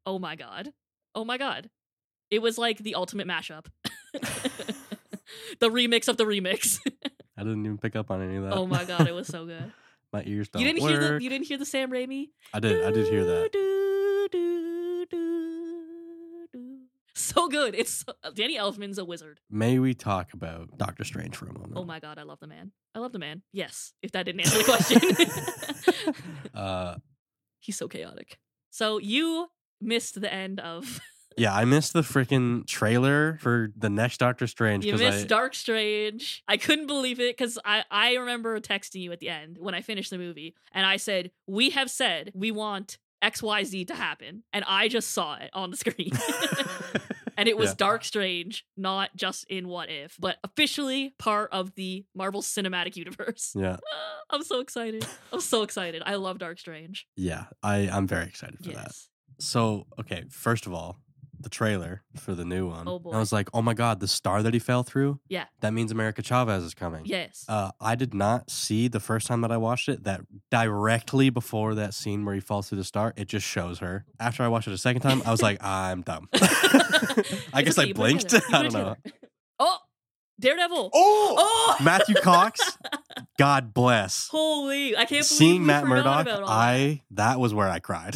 oh 0.06 0.18
my 0.18 0.36
god. 0.36 0.72
Oh 1.14 1.24
my 1.24 1.38
god. 1.38 1.70
It 2.34 2.42
was 2.42 2.58
like 2.58 2.78
the 2.78 2.96
ultimate 2.96 3.28
mashup. 3.28 3.66
the 5.60 5.70
remix 5.70 6.08
of 6.08 6.16
the 6.16 6.24
remix. 6.24 6.78
I 7.36 7.42
didn't 7.42 7.64
even 7.64 7.78
pick 7.78 7.94
up 7.96 8.10
on 8.10 8.20
any 8.22 8.36
of 8.36 8.44
that. 8.44 8.54
oh 8.54 8.66
my 8.66 8.84
god, 8.84 9.06
it 9.06 9.12
was 9.14 9.28
so 9.28 9.46
good. 9.46 9.72
My 10.12 10.22
ears 10.26 10.48
don't 10.48 10.62
You 10.62 10.68
didn't 10.68 10.82
work. 10.82 10.90
hear 10.92 11.00
the 11.18 11.22
you 11.24 11.28
didn't 11.30 11.46
hear 11.46 11.58
the 11.58 11.64
Sam 11.64 11.90
Raimi? 11.90 12.28
I 12.52 12.60
did. 12.60 12.84
I 12.84 12.90
did 12.92 13.08
hear 13.08 13.24
that. 13.24 13.50
Do, 13.52 14.28
do, 14.30 15.06
do, 15.10 16.46
do. 16.52 16.78
So 17.14 17.48
good. 17.48 17.74
It's 17.74 18.04
so- 18.04 18.30
Danny 18.34 18.56
Elfman's 18.56 18.98
a 18.98 19.04
wizard. 19.04 19.40
May 19.50 19.78
we 19.80 19.94
talk 19.94 20.32
about 20.32 20.76
Doctor 20.78 21.02
Strange 21.04 21.36
for 21.36 21.46
a 21.46 21.52
moment? 21.52 21.72
Oh 21.76 21.84
my 21.84 21.98
god, 22.00 22.18
I 22.18 22.22
love 22.24 22.38
the 22.40 22.46
man. 22.48 22.72
I 22.94 22.98
love 23.00 23.12
the 23.12 23.18
man. 23.20 23.42
Yes, 23.52 23.92
if 24.02 24.12
that 24.12 24.24
didn't 24.26 24.40
answer 24.42 24.58
the 24.58 24.64
question. 24.64 26.14
Uh, 26.54 26.96
He's 27.58 27.76
so 27.76 27.88
chaotic. 27.88 28.38
So 28.70 28.98
you 28.98 29.48
missed 29.80 30.20
the 30.20 30.32
end 30.32 30.60
of 30.60 31.00
yeah, 31.36 31.54
I 31.54 31.64
missed 31.64 31.92
the 31.92 32.02
freaking 32.02 32.66
trailer 32.66 33.38
for 33.40 33.70
the 33.76 33.90
next 33.90 34.18
Doctor 34.18 34.46
Strange 34.46 34.84
You 34.84 34.96
missed 34.96 35.24
I 35.24 35.26
Dark 35.26 35.54
Strange. 35.54 36.42
I 36.48 36.56
couldn't 36.56 36.86
believe 36.86 37.20
it 37.20 37.36
because 37.36 37.58
I, 37.64 37.84
I 37.90 38.14
remember 38.14 38.58
texting 38.60 39.00
you 39.00 39.12
at 39.12 39.20
the 39.20 39.28
end 39.28 39.58
when 39.58 39.74
I 39.74 39.80
finished 39.80 40.10
the 40.10 40.18
movie, 40.18 40.54
and 40.72 40.86
I 40.86 40.96
said, 40.96 41.30
We 41.46 41.70
have 41.70 41.90
said 41.90 42.32
we 42.34 42.50
want 42.50 42.98
XYZ 43.22 43.86
to 43.88 43.94
happen. 43.94 44.42
And 44.52 44.64
I 44.68 44.88
just 44.88 45.10
saw 45.12 45.36
it 45.36 45.50
on 45.54 45.70
the 45.70 45.76
screen. 45.76 46.12
and 47.36 47.48
it 47.48 47.56
was 47.56 47.70
Yeah. 47.70 47.74
Dark 47.78 48.04
Strange, 48.04 48.66
not 48.76 49.10
just 49.16 49.44
in 49.48 49.68
What 49.68 49.90
If, 49.90 50.16
but 50.18 50.36
officially 50.44 51.14
part 51.18 51.50
of 51.52 51.74
the 51.74 52.04
Marvel 52.14 52.42
Cinematic 52.42 52.96
Universe. 52.96 53.52
yeah, 53.56 53.76
I'm 54.30 54.42
so 54.42 54.60
excited. 54.60 55.06
I'm 55.32 55.40
so 55.40 55.62
excited. 55.62 56.02
I 56.04 56.16
love 56.16 56.38
Dark 56.38 56.58
Strange. 56.58 57.06
yeah, 57.16 57.44
I 57.62 57.88
I'm 57.90 58.06
very 58.06 58.26
excited 58.26 58.58
for 58.62 58.72
that. 58.72 58.92
So 59.40 59.86
okay, 59.98 60.24
first 60.30 60.66
of 60.66 60.74
all, 60.74 61.00
the 61.44 61.48
trailer 61.50 62.02
for 62.16 62.34
the 62.34 62.44
new 62.44 62.66
one. 62.68 62.88
Oh, 62.88 62.98
boy. 62.98 63.12
I 63.12 63.18
was 63.18 63.32
like, 63.32 63.48
oh 63.54 63.62
my 63.62 63.74
god, 63.74 64.00
the 64.00 64.08
star 64.08 64.42
that 64.42 64.52
he 64.52 64.58
fell 64.58 64.82
through. 64.82 65.20
Yeah. 65.28 65.44
that 65.60 65.72
means 65.72 65.92
America 65.92 66.22
Chavez 66.22 66.64
is 66.64 66.74
coming. 66.74 67.02
Yes. 67.04 67.44
Uh, 67.48 67.70
I 67.80 67.94
did 67.94 68.12
not 68.14 68.50
see 68.50 68.88
the 68.88 68.98
first 69.00 69.26
time 69.28 69.42
that 69.42 69.52
I 69.52 69.56
watched 69.56 69.88
it 69.88 70.04
that 70.04 70.22
directly 70.50 71.30
before 71.30 71.74
that 71.76 71.94
scene 71.94 72.24
where 72.24 72.34
he 72.34 72.40
falls 72.40 72.68
through 72.68 72.78
the 72.78 72.84
star, 72.84 73.12
it 73.16 73.28
just 73.28 73.46
shows 73.46 73.78
her. 73.78 74.04
After 74.18 74.42
I 74.42 74.48
watched 74.48 74.66
it 74.66 74.72
a 74.74 74.78
second 74.78 75.02
time, 75.02 75.22
I 75.24 75.30
was 75.30 75.42
like, 75.42 75.58
I'm 75.64 76.02
dumb. 76.02 76.28
I 76.34 77.62
guess 77.62 77.78
okay, 77.78 77.82
I 77.82 77.84
you 77.84 77.94
put 77.94 78.10
it 78.10 78.28
blinked. 78.30 78.34
I 78.52 78.62
don't 78.62 78.72
know. 78.72 78.96
Oh, 79.60 79.78
Daredevil. 80.40 80.90
Oh, 80.92 81.34
Oh, 81.38 81.76
Matthew 81.84 82.16
Cox. 82.16 82.76
God 83.38 83.72
bless. 83.74 84.28
Holy! 84.28 84.94
I 84.96 85.00
can't 85.00 85.08
believe 85.10 85.24
Seeing 85.24 85.66
Matt 85.66 85.86
Murdock, 85.86 86.26
I 86.28 87.02
that 87.12 87.38
was 87.40 87.52
where 87.54 87.68
I 87.68 87.78
cried. 87.80 88.14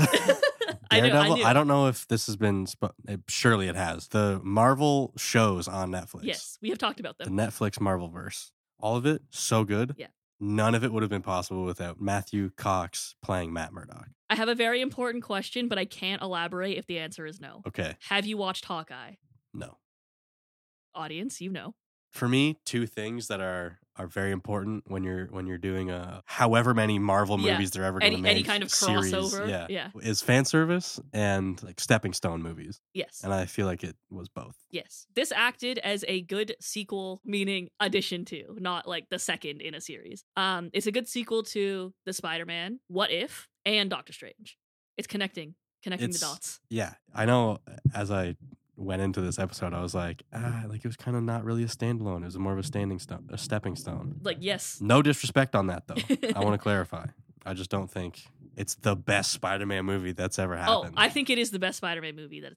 That. 0.91 0.97
I 0.97 1.01
knew, 1.01 1.11
Daredevil. 1.11 1.45
I 1.45 1.49
knew. 1.49 1.55
don't 1.55 1.69
know 1.69 1.87
if 1.87 2.07
this 2.09 2.27
has 2.27 2.37
been. 2.37 2.67
Sp- 2.69 2.97
surely 3.29 3.69
it 3.69 3.77
has. 3.77 4.09
The 4.09 4.41
Marvel 4.43 5.13
shows 5.17 5.69
on 5.69 5.91
Netflix. 5.91 6.25
Yes, 6.25 6.59
we 6.61 6.71
have 6.71 6.79
talked 6.79 7.01
about 7.01 7.19
them. 7.19 7.35
The. 7.35 7.43
Netflix 7.43 7.81
Marvel 7.81 8.09
verse. 8.09 8.53
All 8.81 8.97
of 8.97 9.07
it 9.07 9.23
so 9.31 9.65
good. 9.65 9.95
Yeah. 9.99 10.07
None 10.41 10.75
of 10.77 10.85
it 10.85 10.93
would 10.93 11.03
have 11.03 11.11
been 11.11 11.23
possible 11.23 11.65
without 11.65 12.01
Matthew 12.01 12.51
Cox 12.57 13.17
playing 13.23 13.53
Matt 13.53 13.73
Murdock. 13.73 14.09
I 14.31 14.37
have 14.37 14.49
a 14.49 14.55
very 14.55 14.81
important 14.81 15.25
question, 15.25 15.67
but 15.67 15.79
I 15.79 15.85
can't 15.85 16.23
elaborate 16.23 16.79
if 16.79 16.87
the 16.87 16.99
answer 16.99 17.27
is 17.27 17.41
no. 17.41 17.63
Okay. 17.67 17.97
Have 18.09 18.25
you 18.25 18.37
watched 18.37 18.65
Hawkeye? 18.65 19.15
No. 19.53 19.79
Audience, 20.95 21.41
you 21.41 21.51
know. 21.51 21.75
For 22.13 22.29
me, 22.29 22.59
two 22.65 22.87
things 22.87 23.27
that 23.29 23.41
are 23.41 23.81
are 23.99 24.07
very 24.07 24.31
important 24.31 24.85
when 24.87 25.03
you're 25.03 25.27
when 25.27 25.47
you're 25.47 25.59
doing 25.59 25.91
a 25.91 26.23
however 26.25 26.73
many 26.73 26.99
Marvel 26.99 27.39
Yeah. 27.41 27.53
movies 27.53 27.73
they're 27.73 27.85
ever 27.85 27.99
going 27.99 28.13
to 28.13 28.19
make 28.23 28.31
any 28.31 28.43
kind 28.45 28.63
of 28.63 28.71
series, 28.71 29.13
crossover. 29.13 29.49
Yeah. 29.49 29.67
Yeah. 29.69 29.89
Is 30.01 30.23
fan 30.23 30.45
service 30.45 31.01
and 31.13 31.61
like 31.63 31.81
stepping 31.81 32.13
stone 32.13 32.43
movies. 32.43 32.81
Yes. 32.95 33.21
And 33.25 33.33
I 33.35 33.47
feel 33.47 33.67
like 33.67 33.83
it 33.85 33.97
was 34.11 34.29
both. 34.29 34.57
Yes. 34.71 35.07
This 35.15 35.33
acted 35.33 35.79
as 35.79 36.05
a 36.07 36.23
good 36.23 36.55
sequel, 36.61 37.21
meaning 37.25 37.69
addition 37.81 38.25
to, 38.27 38.57
not 38.59 38.87
like 38.89 39.09
the 39.11 39.19
second 39.19 39.61
in 39.61 39.75
a 39.75 39.81
series. 39.81 40.25
Um, 40.37 40.71
it's 40.73 40.87
a 40.87 40.93
good 40.93 41.09
sequel 41.09 41.43
to 41.45 41.93
the 42.07 42.13
Spider-Man, 42.13 42.81
What 42.89 43.11
If, 43.11 43.49
and 43.67 43.91
Doctor 43.91 44.13
Strange. 44.13 44.57
It's 44.97 45.07
connecting, 45.09 45.55
connecting 45.83 46.11
It's- 46.11 46.21
the 46.21 46.27
dots. 46.27 46.61
Yeah, 46.71 46.95
I 47.15 47.25
know. 47.25 47.59
As 47.95 48.11
I 48.11 48.37
went 48.79 49.03
into 49.03 49.21
this 49.21 49.39
episode, 49.39 49.75
I 49.75 49.83
was 49.83 49.95
like, 49.95 50.23
ah, 50.33 50.63
like 50.69 50.85
it 50.85 50.89
was 50.89 50.97
kind 50.97 51.17
of 51.17 51.23
not 51.23 51.45
really 51.45 51.65
a 51.65 51.67
standalone. 51.67 52.23
It 52.23 52.27
was 52.27 52.39
more 52.39 52.53
of 52.53 52.59
a 52.59 52.63
standing 52.63 52.99
stone, 52.99 53.29
a 53.31 53.39
stepping 53.39 53.77
stone. 53.77 54.21
Like, 54.23 54.39
yes. 54.41 54.79
No 54.81 55.03
disrespect 55.03 55.55
on 55.55 55.67
that 55.67 55.87
though. 55.87 55.97
I 56.35 56.41
want 56.41 56.55
to 56.55 56.59
clarify. 56.59 57.07
I 57.45 57.55
just 57.55 57.71
don't 57.71 57.91
think 57.91 58.23
it's 58.57 58.75
the 58.75 58.97
best 58.97 59.33
Spider-Man 59.33 59.85
movie 59.85 60.13
that's 60.13 60.39
ever 60.39 60.57
happened. 60.57 60.77
Oh, 60.77 60.83
happened. 60.83 60.99
I 60.99 61.09
think 61.09 61.31
it 61.31 61.39
is 61.39 61.51
the 61.51 61.59
best 61.59 61.79
Spider 61.79 62.03
Man 62.03 62.17
movie 62.17 62.41
that 62.41 62.53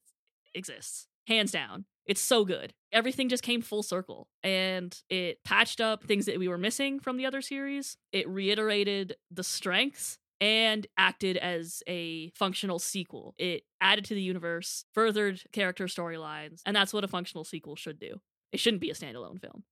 exists. 0.54 1.08
Hands 1.28 1.52
down. 1.52 1.86
It's 2.06 2.22
so 2.22 2.44
good. 2.44 2.74
Everything 2.92 3.30
just 3.30 3.44
came 3.44 3.62
full 3.62 3.84
circle 3.84 4.28
and 4.44 4.98
it 5.10 5.44
patched 5.44 5.80
up 5.80 6.04
things 6.04 6.26
that 6.26 6.40
we 6.40 6.48
were 6.48 6.58
missing 6.58 7.00
from 7.00 7.18
the 7.18 7.26
other 7.26 7.42
series. 7.42 7.96
It 8.12 8.28
reiterated 8.28 9.16
the 9.30 9.44
strengths 9.44 10.18
and 10.42 10.86
acted 10.98 11.38
as 11.38 11.82
a 11.88 12.32
functional 12.32 12.80
sequel. 12.80 13.36
It 13.38 13.64
added 13.80 14.04
to 14.06 14.16
the 14.16 14.22
universe, 14.22 14.84
furthered 14.94 15.42
character 15.54 15.86
storylines, 15.86 16.62
and 16.66 16.76
that's 16.76 16.92
what 16.94 17.04
a 17.04 17.08
functional 17.08 17.44
sequel 17.46 17.76
should 17.78 18.00
do. 18.00 18.20
It 18.52 18.60
shouldn't 18.60 18.82
be 18.82 18.90
a 18.90 18.94
standalone 18.96 19.40
film. 19.40 19.64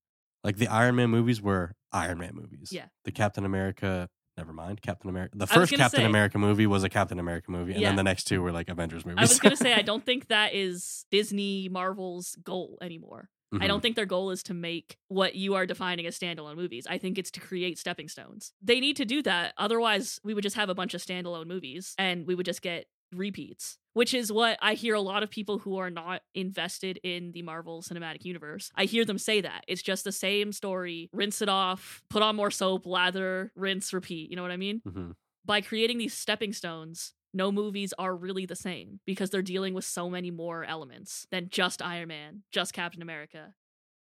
like 0.43 0.55
the 0.57 0.67
Iron 0.69 0.95
Man 0.95 1.09
movies 1.09 1.41
were 1.41 1.75
Iron 1.91 2.19
Man 2.19 2.31
movies. 2.33 2.69
Yeah. 2.71 2.85
The 3.03 3.11
Captain 3.11 3.43
America. 3.43 4.07
Never 4.37 4.53
mind, 4.53 4.81
Captain 4.81 5.09
America. 5.09 5.37
The 5.37 5.47
first 5.47 5.73
Captain 5.73 5.99
say- 5.99 6.05
America 6.05 6.37
movie 6.37 6.65
was 6.65 6.85
a 6.85 6.89
Captain 6.89 7.19
America 7.19 7.51
movie, 7.51 7.73
and 7.73 7.81
Yeah. 7.81 7.89
then 7.89 7.97
the 7.97 8.03
next 8.03 8.23
two 8.23 8.41
were 8.41 8.53
like 8.53 8.69
Avengers 8.69 9.05
movies. 9.05 9.17
I 9.17 9.23
was 9.23 9.37
going 9.39 9.51
to 9.51 9.57
say, 9.57 9.73
I 9.73 9.81
don't 9.91 10.05
think 10.05 10.29
that 10.29 10.53
is 10.53 11.05
Disney 11.11 11.67
Marvel's 11.67 12.37
goal 12.41 12.77
anymore. 12.81 13.27
I 13.51 13.55
Mhm. 13.57 13.67
don't 13.67 13.81
think 13.81 13.95
their 13.95 14.05
goal 14.05 14.29
is 14.31 14.43
to 14.43 14.53
make 14.53 14.97
what 15.07 15.35
you 15.35 15.55
are 15.55 15.65
defining 15.65 16.05
as 16.05 16.17
standalone 16.19 16.55
movies. 16.55 16.85
I 16.87 16.97
think 16.99 17.17
it's 17.17 17.31
to 17.31 17.39
create 17.39 17.77
stepping 17.79 18.07
stones. 18.07 18.53
They 18.61 18.79
need 18.79 18.95
to 18.97 19.05
do 19.05 19.21
that. 19.23 19.53
Otherwise, 19.57 20.19
we 20.23 20.33
would 20.33 20.43
just 20.43 20.55
have 20.55 20.69
a 20.69 20.75
bunch 20.75 20.93
of 20.93 21.01
standalone 21.01 21.47
movies 21.47 21.95
and 21.97 22.27
we 22.27 22.35
would 22.35 22.45
just 22.45 22.61
get 22.61 22.87
repeats, 23.11 23.79
which 23.93 24.13
is 24.13 24.31
what 24.31 24.59
I 24.61 24.75
hear 24.75 24.93
a 24.93 25.01
lot 25.01 25.23
of 25.23 25.31
people 25.31 25.57
who 25.57 25.77
are 25.77 25.89
not 25.89 26.21
invested 26.35 26.99
in 27.03 27.31
the 27.31 27.41
Marvel 27.41 27.81
Cinematic 27.81 28.23
Universe. 28.23 28.71
I 28.75 28.85
hear 28.85 29.03
them 29.03 29.17
say 29.17 29.41
that. 29.41 29.63
It's 29.67 29.81
just 29.81 30.03
the 30.03 30.11
same 30.11 30.51
story, 30.51 31.09
rinse 31.11 31.41
it 31.41 31.49
off, 31.49 32.03
put 32.11 32.21
on 32.21 32.35
more 32.35 32.51
soap, 32.51 32.85
lather, 32.85 33.51
rinse, 33.55 33.93
repeat. 33.93 34.29
You 34.29 34.35
know 34.35 34.43
what 34.43 34.51
I 34.51 34.57
mean? 34.57 34.81
Mhm. 34.87 35.15
by 35.45 35.61
creating 35.61 35.97
these 35.97 36.13
stepping 36.13 36.53
stones, 36.53 37.15
no 37.33 37.51
movies 37.51 37.93
are 37.97 38.15
really 38.15 38.45
the 38.45 38.55
same 38.55 38.99
because 39.05 39.29
they're 39.29 39.41
dealing 39.41 39.73
with 39.73 39.85
so 39.85 40.09
many 40.09 40.31
more 40.31 40.63
elements 40.63 41.27
than 41.31 41.49
just 41.49 41.81
Iron 41.81 42.07
Man, 42.07 42.43
just 42.51 42.73
Captain 42.73 43.01
America. 43.01 43.53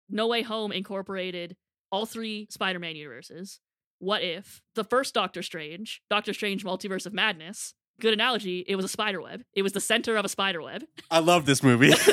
No 0.09 0.27
Way 0.27 0.41
Home 0.43 0.71
incorporated 0.71 1.55
all 1.91 2.05
three 2.05 2.47
Spider 2.49 2.79
Man 2.79 2.95
universes. 2.95 3.59
What 3.99 4.21
if 4.21 4.61
the 4.75 4.83
first 4.83 5.13
Doctor 5.13 5.41
Strange, 5.41 6.01
Doctor 6.09 6.33
Strange 6.33 6.63
Multiverse 6.63 7.05
of 7.05 7.13
Madness, 7.13 7.73
good 7.99 8.13
analogy, 8.13 8.63
it 8.67 8.75
was 8.75 8.85
a 8.85 8.89
spider 8.89 9.21
web. 9.21 9.41
It 9.55 9.63
was 9.63 9.73
the 9.73 9.81
center 9.81 10.17
of 10.17 10.25
a 10.25 10.29
spider 10.29 10.61
web. 10.61 10.83
I 11.09 11.19
love 11.19 11.45
this 11.45 11.63
movie. 11.63 11.91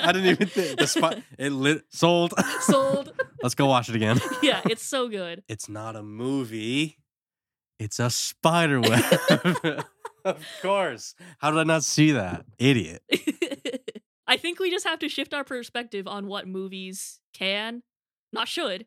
I 0.00 0.12
didn't 0.12 0.26
even 0.26 0.46
think 0.46 0.78
the 0.78 0.86
spot. 0.86 1.18
It 1.38 1.50
lit 1.50 1.82
sold. 1.90 2.32
Sold. 2.60 3.12
Let's 3.42 3.54
go 3.54 3.66
watch 3.66 3.88
it 3.88 3.94
again. 3.94 4.20
yeah, 4.42 4.62
it's 4.68 4.82
so 4.82 5.08
good. 5.08 5.42
It's 5.48 5.68
not 5.68 5.94
a 5.96 6.02
movie. 6.02 6.98
It's 7.78 7.98
a 8.00 8.10
spider 8.10 8.80
web. 8.80 9.84
of 10.24 10.44
course. 10.62 11.14
How 11.38 11.50
did 11.50 11.60
I 11.60 11.64
not 11.64 11.84
see 11.84 12.12
that? 12.12 12.44
Idiot. 12.58 13.02
I 14.26 14.36
think 14.36 14.58
we 14.60 14.70
just 14.70 14.86
have 14.86 14.98
to 15.00 15.08
shift 15.08 15.32
our 15.32 15.44
perspective 15.44 16.06
on 16.06 16.26
what 16.26 16.46
movies 16.46 17.18
can, 17.32 17.82
not 18.32 18.46
should, 18.48 18.86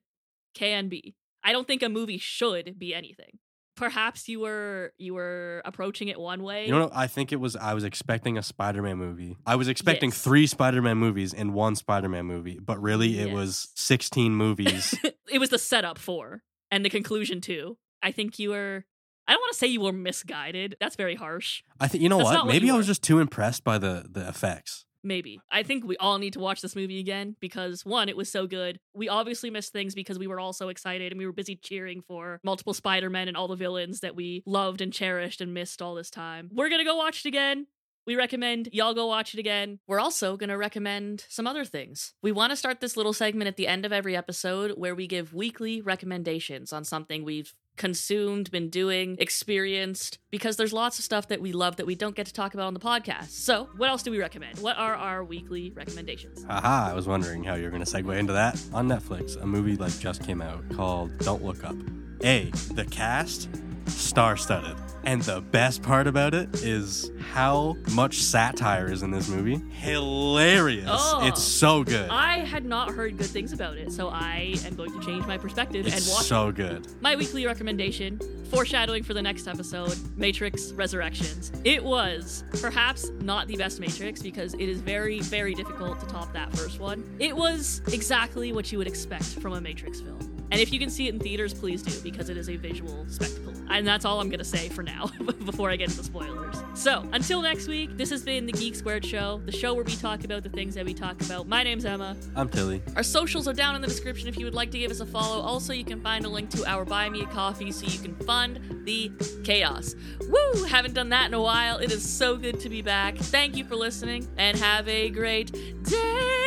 can 0.53 0.87
be. 0.87 1.15
I 1.43 1.51
don't 1.51 1.65
think 1.67 1.81
a 1.81 1.89
movie 1.89 2.19
should 2.19 2.77
be 2.77 2.93
anything. 2.93 3.39
Perhaps 3.75 4.27
you 4.29 4.41
were 4.41 4.93
you 4.99 5.15
were 5.15 5.63
approaching 5.65 6.09
it 6.09 6.19
one 6.19 6.43
way. 6.43 6.65
You 6.67 6.71
know 6.73 6.81
what? 6.81 6.91
I 6.95 7.07
think 7.07 7.31
it 7.31 7.37
was. 7.37 7.55
I 7.55 7.73
was 7.73 7.83
expecting 7.83 8.37
a 8.37 8.43
Spider-Man 8.43 8.97
movie. 8.97 9.37
I 9.47 9.55
was 9.55 9.67
expecting 9.67 10.09
Yes. 10.11 10.21
three 10.21 10.45
Spider-Man 10.45 10.97
movies 10.97 11.33
in 11.33 11.53
one 11.53 11.75
Spider-Man 11.75 12.25
movie, 12.25 12.59
but 12.61 12.79
really 12.79 13.17
it 13.17 13.31
was 13.31 13.69
sixteen 13.75 14.35
movies. 14.35 14.93
it 15.31 15.39
was 15.39 15.49
the 15.49 15.57
setup 15.57 15.97
for 15.97 16.43
and 16.69 16.85
the 16.85 16.89
conclusion 16.91 17.41
too. 17.41 17.77
I 18.03 18.11
think 18.11 18.37
you 18.37 18.51
were 18.51 18.85
I 19.27 19.33
don't 19.33 19.41
want 19.41 19.53
to 19.53 19.57
say 19.57 19.67
you 19.67 19.81
were 19.81 19.93
misguided. 19.93 20.75
That's 20.79 20.95
very 20.95 21.15
harsh. 21.15 21.63
I 21.79 21.87
think 21.87 22.03
you 22.03 22.09
know 22.09 22.17
That's 22.17 22.29
what? 22.31 22.45
what 22.45 22.53
Maybe 22.53 22.67
you 22.67 22.73
I 22.73 22.77
was 22.77 22.87
just 22.87 23.03
too 23.03 23.19
impressed 23.19 23.63
by 23.63 23.77
the 23.77 24.05
the 24.09 24.27
effects. 24.27 24.85
Maybe. 25.03 25.41
I 25.51 25.63
think 25.63 25.83
we 25.83 25.97
all 25.97 26.19
need 26.19 26.33
to 26.33 26.39
watch 26.39 26.61
this 26.61 26.75
movie 26.75 26.99
again 26.99 27.35
because 27.39 27.83
one, 27.83 28.07
it 28.07 28.15
was 28.15 28.31
so 28.31 28.45
good. 28.45 28.79
We 28.93 29.09
obviously 29.09 29.49
missed 29.49 29.73
things 29.73 29.95
because 29.95 30.19
we 30.19 30.27
were 30.27 30.39
all 30.39 30.53
so 30.53 30.69
excited 30.69 31.11
and 31.11 31.17
we 31.17 31.25
were 31.25 31.31
busy 31.31 31.55
cheering 31.55 32.01
for 32.01 32.39
multiple 32.43 32.73
Spider-Men 32.73 33.27
and 33.27 33.35
all 33.35 33.47
the 33.47 33.55
villains 33.55 34.01
that 34.01 34.15
we 34.15 34.43
loved 34.45 34.79
and 34.79 34.93
cherished 34.93 35.41
and 35.41 35.53
missed 35.53 35.81
all 35.81 35.95
this 35.95 36.11
time. 36.11 36.51
We're 36.53 36.69
going 36.69 36.81
to 36.81 36.85
go 36.85 36.95
watch 36.95 37.25
it 37.25 37.29
again. 37.29 37.65
We 38.05 38.15
recommend 38.15 38.69
y'all 38.71 38.95
go 38.95 39.05
watch 39.05 39.35
it 39.35 39.39
again. 39.39 39.79
We're 39.87 39.99
also 39.99 40.35
going 40.35 40.49
to 40.49 40.57
recommend 40.57 41.25
some 41.29 41.45
other 41.45 41.65
things. 41.65 42.13
We 42.23 42.31
want 42.31 42.51
to 42.51 42.55
start 42.55 42.81
this 42.81 42.97
little 42.97 43.13
segment 43.13 43.47
at 43.47 43.57
the 43.57 43.67
end 43.67 43.85
of 43.85 43.93
every 43.93 44.15
episode 44.15 44.71
where 44.71 44.95
we 44.95 45.05
give 45.05 45.33
weekly 45.35 45.81
recommendations 45.81 46.73
on 46.73 46.83
something 46.83 47.23
we've 47.23 47.53
consumed, 47.77 48.49
been 48.51 48.69
doing, 48.69 49.15
experienced, 49.19 50.17
because 50.29 50.57
there's 50.57 50.73
lots 50.73 50.97
of 50.99 51.05
stuff 51.05 51.27
that 51.27 51.41
we 51.41 51.51
love 51.51 51.77
that 51.77 51.85
we 51.85 51.95
don't 51.95 52.15
get 52.15 52.25
to 52.25 52.33
talk 52.33 52.53
about 52.53 52.65
on 52.65 52.73
the 52.73 52.79
podcast. 52.79 53.29
So, 53.29 53.69
what 53.77 53.89
else 53.89 54.03
do 54.03 54.11
we 54.11 54.19
recommend? 54.19 54.59
What 54.59 54.77
are 54.77 54.95
our 54.95 55.23
weekly 55.23 55.71
recommendations? 55.71 56.43
Haha, 56.43 56.91
I 56.91 56.93
was 56.93 57.07
wondering 57.07 57.43
how 57.43 57.55
you're 57.55 57.71
going 57.71 57.83
to 57.83 57.91
segue 57.91 58.17
into 58.17 58.33
that. 58.33 58.61
On 58.73 58.87
Netflix, 58.87 59.41
a 59.41 59.45
movie 59.45 59.77
like 59.77 59.97
just 59.99 60.23
came 60.23 60.41
out 60.41 60.67
called 60.71 61.17
Don't 61.19 61.43
Look 61.43 61.63
Up. 61.63 61.75
A, 62.23 62.51
the 62.73 62.85
cast, 62.85 63.49
star-studded. 63.91 64.77
And 65.03 65.21
the 65.23 65.41
best 65.41 65.81
part 65.81 66.05
about 66.05 66.35
it 66.35 66.63
is 66.63 67.11
how 67.31 67.75
much 67.93 68.21
satire 68.21 68.91
is 68.91 69.01
in 69.01 69.09
this 69.09 69.27
movie. 69.29 69.59
Hilarious. 69.71 70.87
Oh. 70.87 71.25
It's 71.25 71.41
so 71.41 71.83
good. 71.83 72.07
I 72.09 72.39
had 72.39 72.65
not 72.65 72.91
heard 72.91 73.17
good 73.17 73.27
things 73.27 73.51
about 73.51 73.77
it, 73.77 73.91
so 73.91 74.09
I 74.09 74.55
am 74.65 74.75
going 74.75 74.91
to 74.91 75.03
change 75.03 75.25
my 75.25 75.37
perspective 75.39 75.87
it's 75.87 75.95
and 75.95 76.13
watch 76.13 76.21
it. 76.21 76.27
so 76.27 76.51
good. 76.51 76.87
my 77.01 77.15
weekly 77.15 77.47
recommendation, 77.47 78.19
foreshadowing 78.51 79.03
for 79.03 79.15
the 79.15 79.21
next 79.21 79.47
episode, 79.47 79.97
Matrix 80.17 80.71
Resurrections. 80.73 81.51
It 81.63 81.83
was 81.83 82.43
perhaps 82.61 83.09
not 83.21 83.47
the 83.47 83.57
best 83.57 83.79
Matrix 83.79 84.21
because 84.21 84.53
it 84.53 84.69
is 84.69 84.81
very, 84.81 85.21
very 85.21 85.55
difficult 85.55 85.99
to 86.01 86.05
top 86.05 86.31
that 86.33 86.55
first 86.55 86.79
one. 86.79 87.03
It 87.17 87.35
was 87.35 87.81
exactly 87.91 88.53
what 88.53 88.71
you 88.71 88.77
would 88.77 88.87
expect 88.87 89.25
from 89.25 89.53
a 89.53 89.61
Matrix 89.61 89.99
film. 89.99 90.19
And 90.51 90.59
if 90.59 90.71
you 90.71 90.79
can 90.79 90.89
see 90.89 91.07
it 91.07 91.13
in 91.13 91.19
theaters, 91.19 91.53
please 91.53 91.81
do 91.81 91.97
because 92.01 92.29
it 92.29 92.37
is 92.37 92.49
a 92.49 92.57
visual 92.57 93.05
spectacle. 93.07 93.50
And 93.69 93.87
that's 93.87 94.05
all 94.05 94.19
I'm 94.19 94.29
going 94.29 94.39
to 94.39 94.45
say 94.45 94.69
for 94.69 94.83
now 94.83 95.07
before 95.45 95.69
I 95.69 95.75
get 95.75 95.89
into 95.89 96.03
spoilers. 96.03 96.55
So, 96.73 97.07
until 97.11 97.41
next 97.41 97.67
week, 97.67 97.97
this 97.97 98.09
has 98.09 98.23
been 98.23 98.45
the 98.45 98.51
Geek 98.51 98.75
Squared 98.75 99.05
Show, 99.05 99.41
the 99.45 99.51
show 99.51 99.73
where 99.73 99.83
we 99.83 99.95
talk 99.95 100.23
about 100.23 100.43
the 100.43 100.49
things 100.49 100.75
that 100.75 100.85
we 100.85 100.93
talk 100.93 101.21
about. 101.21 101.47
My 101.47 101.63
name's 101.63 101.85
Emma. 101.85 102.15
I'm 102.35 102.49
Tilly. 102.49 102.81
Our 102.95 103.03
socials 103.03 103.47
are 103.47 103.53
down 103.53 103.75
in 103.75 103.81
the 103.81 103.87
description 103.87 104.27
if 104.27 104.37
you 104.37 104.45
would 104.45 104.55
like 104.55 104.71
to 104.71 104.79
give 104.79 104.91
us 104.91 104.99
a 104.99 105.05
follow. 105.05 105.41
Also, 105.41 105.73
you 105.73 105.83
can 105.83 106.01
find 106.01 106.25
a 106.25 106.29
link 106.29 106.49
to 106.51 106.65
our 106.65 106.85
Buy 106.85 107.09
Me 107.09 107.21
a 107.21 107.27
Coffee 107.27 107.71
so 107.71 107.85
you 107.85 107.99
can 107.99 108.15
fund 108.25 108.83
the 108.85 109.11
chaos. 109.43 109.95
Woo! 110.21 110.63
Haven't 110.63 110.93
done 110.93 111.09
that 111.09 111.27
in 111.27 111.33
a 111.33 111.41
while. 111.41 111.77
It 111.77 111.91
is 111.91 112.07
so 112.07 112.37
good 112.37 112.59
to 112.61 112.69
be 112.69 112.81
back. 112.81 113.17
Thank 113.17 113.55
you 113.55 113.65
for 113.65 113.75
listening 113.75 114.27
and 114.37 114.57
have 114.57 114.87
a 114.87 115.09
great 115.09 115.51
day. 115.83 116.40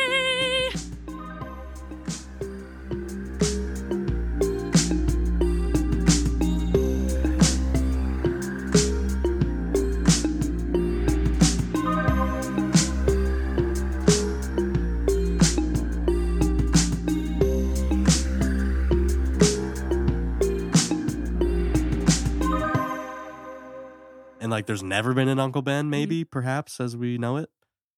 Like 24.65 24.67
there's 24.67 24.83
never 24.83 25.13
been 25.13 25.27
an 25.27 25.39
Uncle 25.39 25.61
Mm-hmm. 25.61 25.65
Ben, 25.65 25.89
maybe, 25.89 26.23
perhaps, 26.23 26.79
as 26.79 26.97
we 26.97 27.17
know 27.17 27.37
it. 27.37 27.49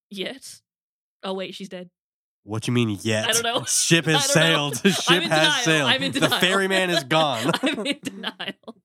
Yet. 0.09 0.61
Oh, 1.23 1.33
wait, 1.33 1.53
she's 1.55 1.69
dead. 1.69 1.89
What 2.43 2.67
you 2.67 2.73
mean 2.73 2.97
yet? 3.01 3.27
I 3.27 3.31
don't 3.33 3.43
know. 3.43 3.63
Ship 3.65 4.05
has 4.05 4.27
don't 4.27 4.35
know. 4.35 4.71
sailed. 4.73 4.77
Ship 4.95 5.03
I'm 5.09 5.23
in 5.23 5.29
has 5.29 5.39
denial. 5.41 5.63
sailed. 5.63 5.89
I'm 5.89 6.03
in 6.03 6.11
the 6.11 6.19
denial. 6.21 6.39
ferryman 6.39 6.89
is 6.89 7.03
gone. 7.05 7.51
I'm 7.61 7.85
in 7.85 7.99
denial. 8.03 8.75